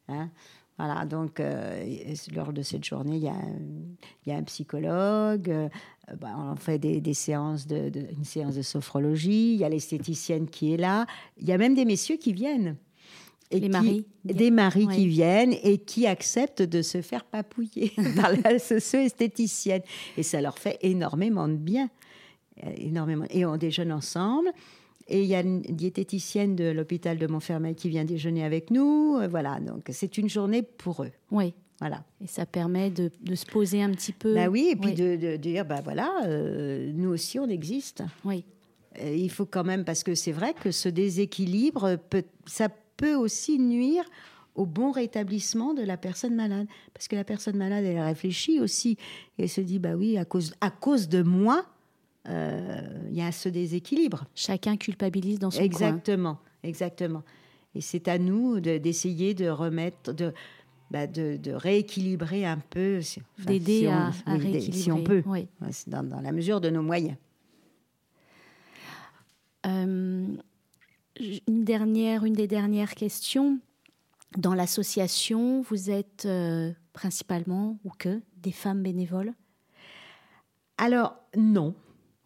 Hein. 0.07 0.29
Voilà, 0.77 1.05
donc 1.05 1.41
lors 2.35 2.53
de 2.53 2.61
cette 2.61 2.83
journée, 2.83 3.15
il 3.15 3.23
y 3.23 3.27
a, 3.27 3.41
il 4.25 4.29
y 4.29 4.31
a 4.31 4.37
un 4.37 4.43
psychologue, 4.43 5.69
bah, 6.21 6.35
on 6.37 6.55
fait 6.55 6.79
des, 6.79 7.13
séances 7.13 7.67
de, 7.67 7.91
une 8.15 8.23
séance 8.23 8.55
de 8.55 8.61
sophrologie. 8.61 9.53
Il 9.53 9.59
y 9.59 9.65
a 9.65 9.69
l'esthéticienne 9.69 10.47
qui 10.47 10.73
est 10.73 10.77
là. 10.77 11.05
Il 11.37 11.47
y 11.47 11.51
a 11.51 11.57
même 11.57 11.75
des 11.75 11.83
messieurs 11.83 12.15
qui 12.15 12.31
viennent. 12.31 12.77
Et 13.51 13.59
des 13.59 13.69
maris. 13.69 14.05
Des 14.23 14.51
maris 14.51 14.87
qui 14.87 15.07
viennent 15.07 15.55
et 15.63 15.77
qui 15.77 16.07
acceptent 16.07 16.61
de 16.61 16.81
se 16.81 17.01
faire 17.01 17.25
papouiller 17.25 17.93
par 18.15 18.31
la 18.43 18.59
socio-esthéticienne. 18.59 19.81
Et 20.17 20.23
ça 20.23 20.41
leur 20.41 20.57
fait 20.57 20.77
énormément 20.81 21.47
de 21.47 21.55
bien. 21.55 21.89
Euh, 22.63 22.71
énormément. 22.77 23.25
Et 23.29 23.45
on 23.45 23.57
déjeune 23.57 23.91
ensemble. 23.91 24.49
Et 25.09 25.21
il 25.21 25.27
y 25.27 25.35
a 25.35 25.41
une 25.41 25.61
diététicienne 25.61 26.55
de 26.55 26.65
l'hôpital 26.65 27.17
de 27.17 27.27
Montfermeil 27.27 27.75
qui 27.75 27.89
vient 27.89 28.05
déjeuner 28.05 28.43
avec 28.43 28.71
nous. 28.71 29.17
Euh, 29.17 29.27
voilà, 29.27 29.59
donc 29.59 29.85
c'est 29.89 30.17
une 30.17 30.29
journée 30.29 30.61
pour 30.61 31.03
eux. 31.03 31.11
Oui. 31.31 31.53
Voilà. 31.79 32.03
Et 32.21 32.27
ça 32.27 32.45
permet 32.45 32.89
de, 32.89 33.11
se 33.35 33.45
poser 33.45 33.83
un 33.83 33.91
petit 33.91 34.11
peu. 34.11 34.33
Bah 34.33 34.47
oui, 34.47 34.69
et 34.71 34.75
puis 34.75 34.93
De, 34.93 35.35
dire, 35.37 35.63
bah 35.63 35.81
voilà, 35.83 36.11
euh, 36.25 36.91
nous 36.93 37.09
aussi 37.09 37.39
on 37.39 37.47
existe. 37.47 38.03
Oui. 38.25 38.43
Euh, 39.01 39.15
il 39.15 39.29
faut 39.29 39.45
quand 39.45 39.63
même, 39.63 39.85
parce 39.85 40.03
que 40.03 40.15
c'est 40.15 40.31
vrai 40.31 40.53
que 40.53 40.71
ce 40.71 40.89
déséquilibre, 40.89 41.97
peut, 42.09 42.23
ça 42.45 42.69
peut 42.97 43.13
aussi 43.13 43.59
nuire 43.59 44.03
au 44.55 44.65
bon 44.65 44.91
rétablissement 44.91 45.75
de 45.75 45.83
la 45.83 45.97
personne 45.97 46.35
malade. 46.35 46.67
Parce 46.93 47.07
que 47.07 47.15
la 47.15 47.23
personne 47.23 47.57
malade, 47.57 47.85
elle 47.85 47.99
réfléchit 47.99 48.59
aussi. 48.59 48.97
Et 49.37 49.43
elle 49.43 49.49
se 49.49 49.61
dit, 49.61 49.77
bah 49.77 49.95
oui, 49.95 50.17
à 50.17 50.25
cause, 50.25 50.55
à 50.61 50.71
cause 50.71 51.07
de 51.07 51.21
moi, 51.21 51.63
euh, 52.27 52.81
il 53.09 53.15
y 53.15 53.21
a 53.21 53.31
ce 53.31 53.49
déséquilibre. 53.49 54.25
Chacun 54.35 54.77
culpabilise 54.77 55.39
dans 55.39 55.51
son 55.51 55.61
exactement, 55.61 56.35
coin. 56.35 56.43
Exactement. 56.63 57.23
Et 57.75 57.81
c'est 57.81 58.07
à 58.07 58.17
nous 58.17 58.59
d'essayer 58.59 59.33
de, 59.33 59.47
remettre, 59.47 60.13
de, 60.13 60.33
bah, 60.91 61.07
de, 61.07 61.51
rééquilibrer 61.51 62.45
un 62.45 62.57
peu, 62.57 63.01
d'aider 63.39 63.87
à, 63.87 64.11
rééquilibrer, 64.25 64.71
si 64.71 64.91
on 64.91 65.03
peut, 65.03 65.23
dans, 65.87 66.21
la 66.21 66.31
mesure 66.31 66.59
de 66.59 66.69
nos 66.69 66.81
moyens. 66.81 67.17
Euh, 69.65 70.27
une 71.47 71.63
dernière, 71.63 72.25
une 72.25 72.33
des 72.33 72.47
dernières 72.47 72.95
questions. 72.95 73.59
Dans 74.37 74.53
l'association, 74.53 75.61
vous 75.61 75.89
êtes 75.89 76.25
euh, 76.25 76.71
principalement 76.93 77.79
ou 77.85 77.91
que 77.97 78.21
des 78.37 78.51
femmes 78.51 78.83
bénévoles? 78.83 79.33
Alors 80.77 81.15
non, 81.35 81.75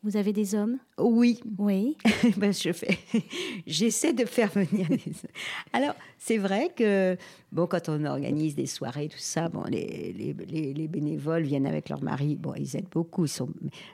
vous 0.04 0.18
avez 0.18 0.34
des 0.34 0.56
hommes? 0.56 0.80
Oui. 0.98 1.40
Oui. 1.60 1.96
ben, 2.38 2.52
je 2.52 2.72
fais. 2.72 2.98
J'essaie 3.68 4.14
de 4.14 4.26
faire 4.26 4.50
venir 4.50 4.88
des 4.88 4.96
hommes. 4.96 5.32
Alors, 5.74 5.94
c'est 6.18 6.38
vrai 6.38 6.72
que, 6.76 7.16
bon, 7.52 7.68
quand 7.68 7.88
on 7.88 8.04
organise 8.06 8.56
des 8.56 8.66
soirées, 8.66 9.10
tout 9.10 9.18
ça, 9.20 9.50
bon, 9.50 9.64
les, 9.64 10.14
les, 10.14 10.74
les, 10.74 10.88
bénévoles 10.88 11.44
viennent 11.44 11.68
avec 11.68 11.90
leur 11.90 12.02
mari. 12.04 12.36
Bon, 12.36 12.54
ils 12.56 12.76
aident 12.76 12.90
beaucoup. 12.92 13.26
Ils 13.26 13.30
sont... 13.30 13.50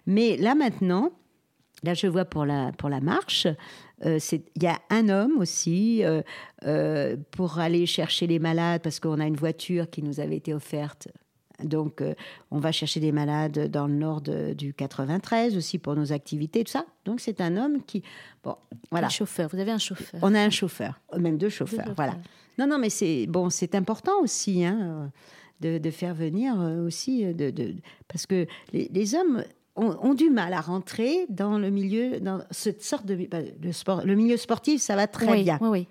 Mais 0.05 0.37
là, 0.37 0.55
maintenant, 0.55 1.11
là, 1.83 1.93
je 1.93 2.07
vois 2.07 2.25
pour 2.25 2.45
la, 2.45 2.71
pour 2.77 2.89
la 2.89 3.01
marche, 3.01 3.47
euh, 4.05 4.19
il 4.55 4.63
y 4.63 4.67
a 4.67 4.79
un 4.89 5.09
homme 5.09 5.37
aussi 5.39 6.03
euh, 6.03 6.21
euh, 6.63 7.17
pour 7.31 7.59
aller 7.59 7.85
chercher 7.85 8.27
les 8.27 8.39
malades 8.39 8.81
parce 8.81 8.99
qu'on 8.99 9.19
a 9.19 9.25
une 9.25 9.35
voiture 9.35 9.89
qui 9.89 10.03
nous 10.03 10.19
avait 10.19 10.37
été 10.37 10.53
offerte 10.53 11.09
Donc, 11.63 12.01
euh, 12.01 12.13
on 12.51 12.59
va 12.59 12.71
chercher 12.71 12.99
des 12.99 13.11
malades 13.11 13.69
dans 13.71 13.87
le 13.87 13.93
nord 13.95 14.21
de- 14.21 14.53
du 14.53 14.73
93 14.73 15.57
aussi 15.57 15.79
pour 15.79 15.95
nos 15.95 16.11
activités, 16.13 16.63
tout 16.63 16.71
ça. 16.71 16.85
Donc, 17.05 17.19
c'est 17.19 17.41
un 17.41 17.57
homme 17.57 17.81
qui. 17.85 18.03
Bon, 18.43 18.55
voilà. 18.91 19.07
Un 19.07 19.09
chauffeur, 19.09 19.49
vous 19.51 19.59
avez 19.59 19.71
un 19.71 19.77
chauffeur. 19.79 20.19
On 20.23 20.35
a 20.35 20.39
un 20.39 20.49
chauffeur, 20.51 20.99
même 21.17 21.37
deux 21.37 21.49
chauffeurs, 21.49 21.79
chauffeurs. 21.79 21.95
voilà. 21.95 22.15
Non, 22.59 22.67
non, 22.67 22.77
mais 22.77 22.89
c'est 22.89 23.25
bon, 23.27 23.49
c'est 23.49 23.75
important 23.75 24.19
aussi 24.21 24.63
hein, 24.65 25.11
de, 25.61 25.77
de 25.79 25.91
faire 25.91 26.13
venir 26.13 26.59
euh, 26.59 26.85
aussi, 26.85 27.25
euh, 27.25 27.33
de, 27.33 27.49
de- 27.49 27.75
parce 28.07 28.25
que 28.25 28.45
les, 28.73 28.89
les 28.91 29.15
hommes 29.15 29.43
ont, 29.75 29.95
ont 30.01 30.13
du 30.13 30.29
mal 30.29 30.53
à 30.53 30.61
rentrer 30.61 31.25
dans 31.29 31.57
le 31.59 31.69
milieu, 31.69 32.19
dans 32.19 32.39
cette 32.51 32.83
sorte 32.83 33.05
de 33.05 33.15
bah, 33.29 33.39
le 33.61 33.71
sport, 33.71 34.03
le 34.05 34.15
milieu 34.15 34.37
sportif, 34.37 34.81
ça 34.81 34.95
va 34.95 35.07
très 35.07 35.29
oui, 35.31 35.43
bien. 35.43 35.57
Oui, 35.61 35.69
oui. 35.69 35.87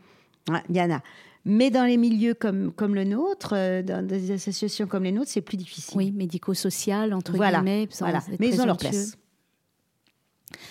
Ouais, 0.49 0.63
Il 0.69 0.77
y 0.77 0.81
en 0.81 0.91
a. 0.93 1.01
Mais 1.49 1.71
dans 1.71 1.85
les 1.85 1.97
milieux 1.97 2.35
comme, 2.35 2.73
comme 2.73 2.97
le 2.97 3.05
nôtre, 3.05 3.55
euh, 3.55 3.81
dans 3.81 4.05
des 4.05 4.33
associations 4.33 4.89
comme 4.89 5.05
les 5.05 5.13
nôtres, 5.13 5.31
c'est 5.31 5.41
plus 5.41 5.57
difficile. 5.57 5.97
Oui, 5.97 6.11
médico-social, 6.11 7.15
entre 7.15 7.37
voilà, 7.37 7.59
guillemets. 7.61 7.89
voilà. 8.01 8.21
Mais 8.41 8.49
ils 8.49 8.61
ont 8.61 8.67
leur 8.67 8.77
place. 8.77 9.17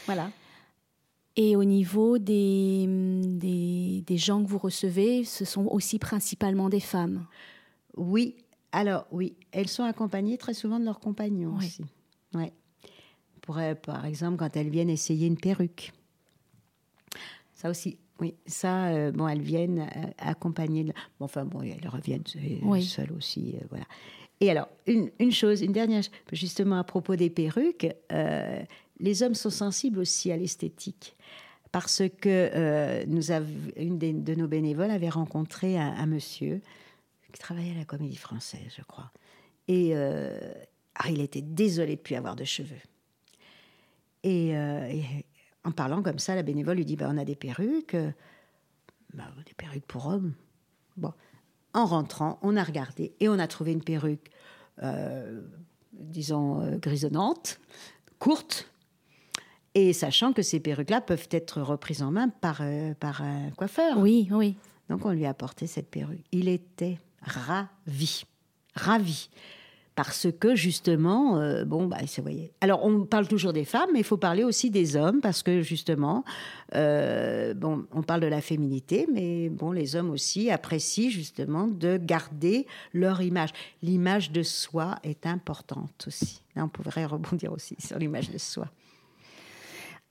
Voilà. 0.05 0.29
Et 1.37 1.55
au 1.55 1.63
niveau 1.63 2.17
des, 2.17 2.85
des, 2.87 4.03
des 4.05 4.17
gens 4.17 4.43
que 4.43 4.49
vous 4.49 4.57
recevez, 4.57 5.23
ce 5.23 5.45
sont 5.45 5.65
aussi 5.65 5.97
principalement 5.97 6.67
des 6.67 6.81
femmes. 6.81 7.25
Oui, 7.95 8.35
alors 8.73 9.07
oui, 9.11 9.35
elles 9.53 9.69
sont 9.69 9.83
accompagnées 9.83 10.37
très 10.37 10.53
souvent 10.53 10.77
de 10.79 10.83
leurs 10.85 10.99
compagnons 10.99 11.55
Oui. 11.57 11.65
aussi. 11.67 11.85
Ouais. 12.33 12.51
Pour, 13.41 13.57
euh, 13.59 13.75
par 13.75 14.05
exemple, 14.05 14.37
quand 14.37 14.57
elles 14.57 14.69
viennent 14.69 14.89
essayer 14.89 15.27
une 15.27 15.37
perruque. 15.37 15.93
Ça 17.53 17.69
aussi, 17.69 17.97
oui. 18.19 18.33
Ça, 18.45 18.87
euh, 18.87 19.11
bon, 19.11 19.27
elles 19.27 19.41
viennent 19.41 19.79
euh, 19.81 20.07
accompagnées. 20.17 20.83
De... 20.85 20.93
Bon, 21.19 21.25
enfin, 21.25 21.45
bon, 21.45 21.61
elles 21.61 21.87
reviennent 21.87 22.23
euh, 22.37 22.57
Oui. 22.63 22.83
seules 22.83 23.11
aussi, 23.13 23.55
euh, 23.55 23.65
voilà. 23.69 23.85
Et 24.41 24.49
alors, 24.51 24.67
une, 24.85 25.11
une 25.19 25.31
chose, 25.31 25.61
une 25.61 25.71
dernière, 25.71 26.03
justement 26.31 26.77
à 26.77 26.83
propos 26.83 27.15
des 27.15 27.29
perruques, 27.29 27.87
euh, 28.11 28.61
les 28.99 29.23
hommes 29.23 29.33
sont 29.35 29.49
sensibles 29.49 29.99
aussi 29.99 30.31
à 30.31 30.37
l'esthétique. 30.37 31.15
Parce 31.71 32.03
que 32.21 33.05
nous 33.05 33.31
av- 33.31 33.47
une 33.75 33.97
des- 33.97 34.13
de 34.13 34.35
nos 34.35 34.47
bénévoles 34.47 34.91
avait 34.91 35.09
rencontré 35.09 35.77
un, 35.77 35.89
un 35.93 36.05
monsieur 36.05 36.61
qui 37.33 37.39
travaillait 37.39 37.71
à 37.75 37.79
la 37.79 37.85
Comédie 37.85 38.15
Française, 38.15 38.73
je 38.77 38.81
crois. 38.83 39.11
Et 39.67 39.93
ah, 39.95 41.09
il 41.09 41.19
était 41.19 41.41
désolé 41.41 41.97
de 41.97 42.01
plus 42.01 42.15
avoir 42.15 42.37
de 42.37 42.45
cheveux. 42.45 42.79
Et, 44.23 44.55
euh, 44.55 44.87
et 44.87 45.03
en 45.65 45.71
parlant 45.71 46.01
comme 46.01 46.19
ça, 46.19 46.35
la 46.35 46.43
bénévole 46.43 46.77
lui 46.77 46.85
dit 46.85 46.95
bah, 46.95 47.07
On 47.09 47.17
a 47.17 47.25
des 47.25 47.35
perruques, 47.35 47.95
euh, 47.95 48.11
bah, 49.13 49.25
des 49.45 49.53
perruques 49.53 49.85
pour 49.85 50.07
hommes. 50.07 50.33
Bon. 50.95 51.11
En 51.73 51.85
rentrant, 51.85 52.39
on 52.41 52.55
a 52.55 52.63
regardé 52.63 53.13
et 53.19 53.27
on 53.27 53.37
a 53.37 53.47
trouvé 53.47 53.73
une 53.73 53.83
perruque, 53.83 54.31
euh, 54.81 55.41
disons, 55.91 56.61
euh, 56.61 56.77
grisonnante, 56.77 57.59
courte. 58.17 58.71
Et 59.73 59.91
sachant 59.91 60.31
que 60.31 60.41
ces 60.41 60.61
perruques-là 60.61 61.01
peuvent 61.01 61.27
être 61.31 61.61
reprises 61.61 62.01
en 62.01 62.11
main 62.11 62.29
par, 62.29 62.59
euh, 62.61 62.93
par 62.93 63.21
un 63.21 63.51
coiffeur. 63.51 63.97
Oui, 63.97 64.29
oui. 64.31 64.55
Donc 64.89 65.05
on 65.05 65.11
lui 65.11 65.25
a 65.25 65.29
apporté 65.31 65.67
cette 65.67 65.89
perruque. 65.89 66.23
Il 66.31 66.47
était 66.47 66.97
ravi, 67.21 68.23
ravi. 68.75 69.29
Parce 69.95 70.27
que 70.37 70.55
justement, 70.55 71.39
euh, 71.39 71.63
bon, 71.63 71.87
bah, 71.87 72.05
se 72.05 72.19
voyait. 72.19 72.51
Alors, 72.59 72.83
on 72.83 73.05
parle 73.05 73.27
toujours 73.27 73.53
des 73.53 73.63
femmes, 73.63 73.89
mais 73.93 73.99
il 73.99 74.05
faut 74.05 74.17
parler 74.17 74.43
aussi 74.43 74.69
des 74.69 74.97
hommes, 74.97 75.21
parce 75.21 75.41
que 75.41 75.61
justement, 75.61 76.25
euh, 76.75 77.53
bon, 77.53 77.85
on 77.93 78.03
parle 78.03 78.19
de 78.19 78.27
la 78.27 78.41
féminité, 78.41 79.07
mais 79.11 79.47
bon, 79.47 79.71
les 79.71 79.95
hommes 79.95 80.09
aussi 80.09 80.51
apprécient 80.51 81.09
justement 81.09 81.67
de 81.67 81.97
garder 81.97 82.67
leur 82.93 83.21
image. 83.21 83.51
L'image 83.81 84.31
de 84.31 84.43
soi 84.43 84.95
est 85.03 85.25
importante 85.25 86.05
aussi. 86.07 86.41
Là, 86.55 86.65
on 86.65 86.69
pourrait 86.69 87.05
rebondir 87.05 87.53
aussi 87.53 87.75
sur 87.79 87.97
l'image 87.97 88.29
de 88.29 88.37
soi. 88.37 88.67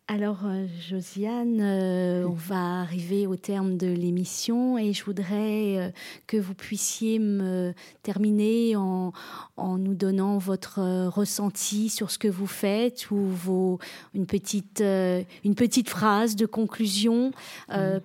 Alors, 0.06 0.40
euh, 0.44 0.66
Josiane, 0.86 1.60
euh, 1.62 2.28
on 2.28 2.34
va 2.34 2.80
arriver 2.82 3.26
au 3.26 3.36
terme 3.36 3.78
de 3.78 3.86
l'émission 3.86 4.76
et 4.76 4.92
je 4.92 5.02
voudrais 5.02 5.78
euh, 5.78 5.90
que 6.26 6.36
vous 6.36 6.52
puissiez 6.52 7.18
me 7.18 7.72
terminer 8.02 8.76
en, 8.76 9.14
en 9.56 9.78
nous 9.78 9.94
donnant 9.94 10.36
votre 10.36 10.80
euh, 10.80 11.08
ressenti 11.08 11.88
sur 11.88 12.10
ce 12.10 12.18
que 12.18 12.28
vous 12.28 12.46
faites 12.46 13.10
ou 13.10 13.16
vos, 13.16 13.78
une, 14.12 14.26
petite, 14.26 14.82
une 14.82 15.54
petite 15.54 15.88
phrase 15.88 16.36
de 16.36 16.44
conclusion 16.44 17.32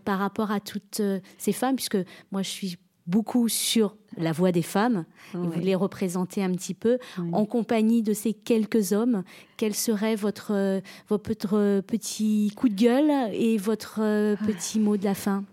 par 0.05 0.19
rapport 0.19 0.51
à 0.51 0.62
toutes 0.62 1.01
ces 1.38 1.51
femmes, 1.51 1.75
puisque 1.75 1.97
moi 2.31 2.43
je 2.43 2.49
suis 2.49 2.77
beaucoup 3.07 3.49
sur 3.49 3.97
la 4.19 4.32
voix 4.32 4.51
des 4.51 4.62
femmes 4.62 5.05
vous 5.34 5.60
les 5.60 5.75
représentez 5.75 6.43
un 6.43 6.51
petit 6.51 6.73
peu 6.73 6.97
Oui. 7.17 7.29
en 7.34 7.45
compagnie 7.45 8.03
de 8.03 8.13
ces 8.13 8.34
quelques 8.34 8.91
hommes. 8.93 9.23
Quel 9.58 9.73
serait 9.73 10.15
votre, 10.15 10.51
euh, 10.53 10.82
votre 11.08 11.53
euh, 11.58 11.82
petit 11.82 12.51
coup 12.55 12.69
de 12.69 12.75
gueule 12.75 13.12
et 13.34 13.58
votre 13.58 13.99
euh, 14.01 14.36
petit 14.45 14.79
mot 14.79 14.97
de 14.97 15.05
la 15.05 15.15
fin? 15.15 15.43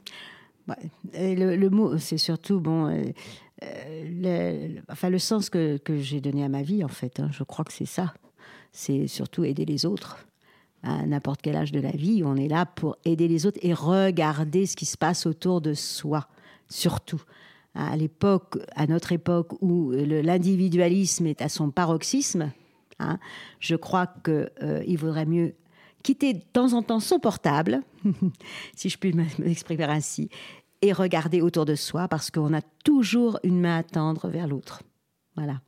Et 1.14 1.34
le, 1.36 1.56
le 1.56 1.70
mot, 1.70 1.96
c'est 1.98 2.18
surtout 2.18 2.58
bon, 2.60 2.86
euh, 2.88 3.02
euh, 3.62 4.04
le, 4.68 4.74
le- 4.74 4.82
enfin 4.90 5.10
le 5.10 5.18
sens 5.18 5.48
que, 5.48 5.76
que 5.76 5.96
j'ai 5.98 6.20
donné 6.20 6.42
à 6.44 6.48
ma 6.48 6.62
vie 6.62 6.82
en 6.82 6.88
fait. 6.88 7.20
hein, 7.20 7.28
je 7.32 7.44
crois 7.44 7.64
que 7.64 7.72
c'est 7.72 7.86
ça. 7.86 8.12
C'est 8.72 9.06
surtout 9.06 9.44
aider 9.44 9.64
les 9.64 9.86
autres. 9.86 10.18
À 10.82 11.04
n'importe 11.06 11.40
quel 11.42 11.56
âge 11.56 11.72
de 11.72 11.80
la 11.80 11.90
vie, 11.90 12.22
on 12.24 12.36
est 12.36 12.48
là 12.48 12.66
pour 12.66 12.96
aider 13.04 13.28
les 13.28 13.46
autres 13.46 13.58
et 13.62 13.72
regarder 13.74 14.66
ce 14.66 14.76
qui 14.76 14.84
se 14.86 14.96
passe 14.96 15.26
autour 15.26 15.60
de 15.60 15.72
soi, 15.74 16.28
surtout. 16.68 17.20
À 17.76 17.96
l'époque, 17.96 18.58
à 18.74 18.86
notre 18.86 19.12
époque 19.12 19.52
où 19.60 19.92
l'individualisme 19.92 21.26
est 21.26 21.42
à 21.42 21.48
son 21.48 21.70
paroxysme, 21.70 22.50
hein, 22.98 23.18
je 23.60 23.76
crois 23.76 24.06
que 24.06 24.50
euh, 24.62 24.96
vaudrait 24.96 25.26
mieux 25.26 25.54
quitter 26.02 26.32
de 26.32 26.42
temps 26.52 26.72
en 26.72 26.82
temps 26.82 27.00
son 27.00 27.18
portable, 27.18 27.82
si 28.76 28.88
je 28.88 28.96
puis 28.96 29.12
m'exprimer 29.12 29.84
ainsi, 29.84 30.30
et 30.80 30.92
regarder 30.92 31.40
autour 31.40 31.64
de 31.64 31.74
soi 31.74 32.08
parce 32.08 32.30
qu'on 32.30 32.54
a 32.54 32.62
toujours 32.84 33.38
une 33.42 33.60
main 33.60 33.78
à 33.78 33.82
tendre 33.82 34.28
vers 34.28 34.46
l'autre. 34.46 34.82
Voilà. 35.34 35.60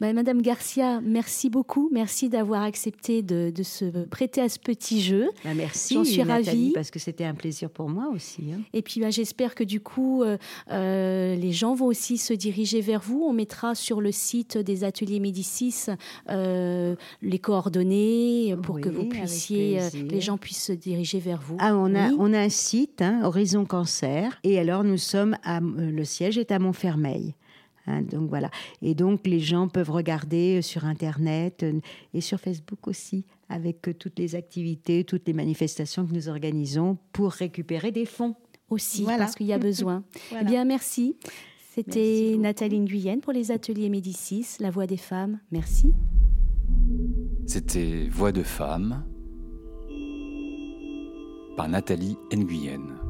Ben, 0.00 0.12
Madame 0.12 0.42
Garcia, 0.42 1.00
merci 1.02 1.48
beaucoup. 1.48 1.88
Merci 1.92 2.28
d'avoir 2.28 2.62
accepté 2.62 3.22
de, 3.22 3.52
de 3.54 3.62
se 3.62 3.84
prêter 4.06 4.40
à 4.40 4.48
ce 4.48 4.58
petit 4.58 5.00
jeu. 5.00 5.28
Bah, 5.44 5.54
merci, 5.54 5.94
J'en 5.94 6.04
suis 6.04 6.18
Nathalie, 6.18 6.46
ravie. 6.46 6.72
parce 6.74 6.90
que 6.90 6.98
c'était 6.98 7.24
un 7.24 7.34
plaisir 7.34 7.70
pour 7.70 7.88
moi 7.88 8.08
aussi. 8.12 8.42
hein. 8.52 8.60
Et 8.72 8.82
puis 8.82 9.00
ben, 9.00 9.12
j'espère 9.12 9.54
que 9.54 9.62
du 9.62 9.80
coup, 9.80 10.22
euh, 10.24 10.36
euh, 10.72 11.36
les 11.36 11.52
gens 11.52 11.74
vont 11.74 11.86
aussi 11.86 12.18
se 12.18 12.34
diriger 12.34 12.80
vers 12.80 13.00
vous. 13.00 13.22
On 13.26 13.32
mettra 13.32 13.76
sur 13.76 14.00
le 14.00 14.10
site 14.10 14.58
des 14.58 14.82
ateliers 14.82 15.20
Médicis 15.20 15.86
euh, 16.28 16.96
les 17.22 17.38
coordonnées 17.38 18.56
pour 18.62 18.80
que 18.80 18.88
vous 18.88 19.04
puissiez, 19.04 19.78
les 19.94 20.20
gens 20.20 20.38
puissent 20.38 20.64
se 20.64 20.72
diriger 20.72 21.20
vers 21.20 21.40
vous. 21.40 21.56
Ah, 21.60 21.74
on 21.76 21.94
a, 21.94 22.08
Oui. 22.08 22.16
on 22.18 22.32
a 22.34 22.40
un 22.40 22.48
site, 22.48 23.00
hein, 23.00 23.20
Horizon 23.24 23.64
Cancer, 23.64 24.38
et 24.42 24.58
alors 24.58 24.82
nous 24.82 24.98
sommes 24.98 25.36
à, 25.44 25.60
le 25.60 26.04
siège 26.04 26.36
est 26.36 26.50
à 26.50 26.58
Montfermeil. 26.58 27.34
Hein, 27.86 28.02
donc 28.02 28.28
voilà. 28.28 28.50
Et 28.82 28.94
donc 28.94 29.26
les 29.26 29.40
gens 29.40 29.68
peuvent 29.68 29.90
regarder 29.90 30.58
euh, 30.58 30.62
sur 30.62 30.84
Internet 30.84 31.62
euh, 31.62 31.80
et 32.14 32.20
sur 32.20 32.40
Facebook 32.40 32.86
aussi, 32.88 33.24
avec 33.48 33.88
euh, 33.88 33.94
toutes 33.94 34.18
les 34.18 34.34
activités, 34.34 35.04
toutes 35.04 35.26
les 35.26 35.32
manifestations 35.34 36.06
que 36.06 36.12
nous 36.12 36.28
organisons 36.28 36.98
pour 37.12 37.32
récupérer 37.32 37.92
des 37.92 38.06
fonds. 38.06 38.34
aussi 38.70 39.02
Voilà. 39.02 39.18
parce 39.18 39.34
qu'il 39.34 39.46
y 39.46 39.52
a 39.52 39.58
besoin. 39.58 40.02
Voilà. 40.30 40.46
Eh 40.46 40.50
bien, 40.50 40.64
merci. 40.64 41.16
C'était. 41.74 42.36
Nathalie 42.38 42.80
Nguyen 42.80 43.20
pour 43.20 43.32
les 43.32 43.50
ateliers 43.50 43.88
Médicis, 43.88 44.46
La 44.60 44.70
Voix 44.70 44.86
des 44.86 44.96
femmes. 44.96 45.40
Merci. 45.50 45.92
C'était 47.46 48.08
Voix 48.10 48.32
de 48.32 48.42
femme 48.42 49.04
par 51.56 51.68
Nathalie 51.68 52.16
Nguyen. 52.32 53.03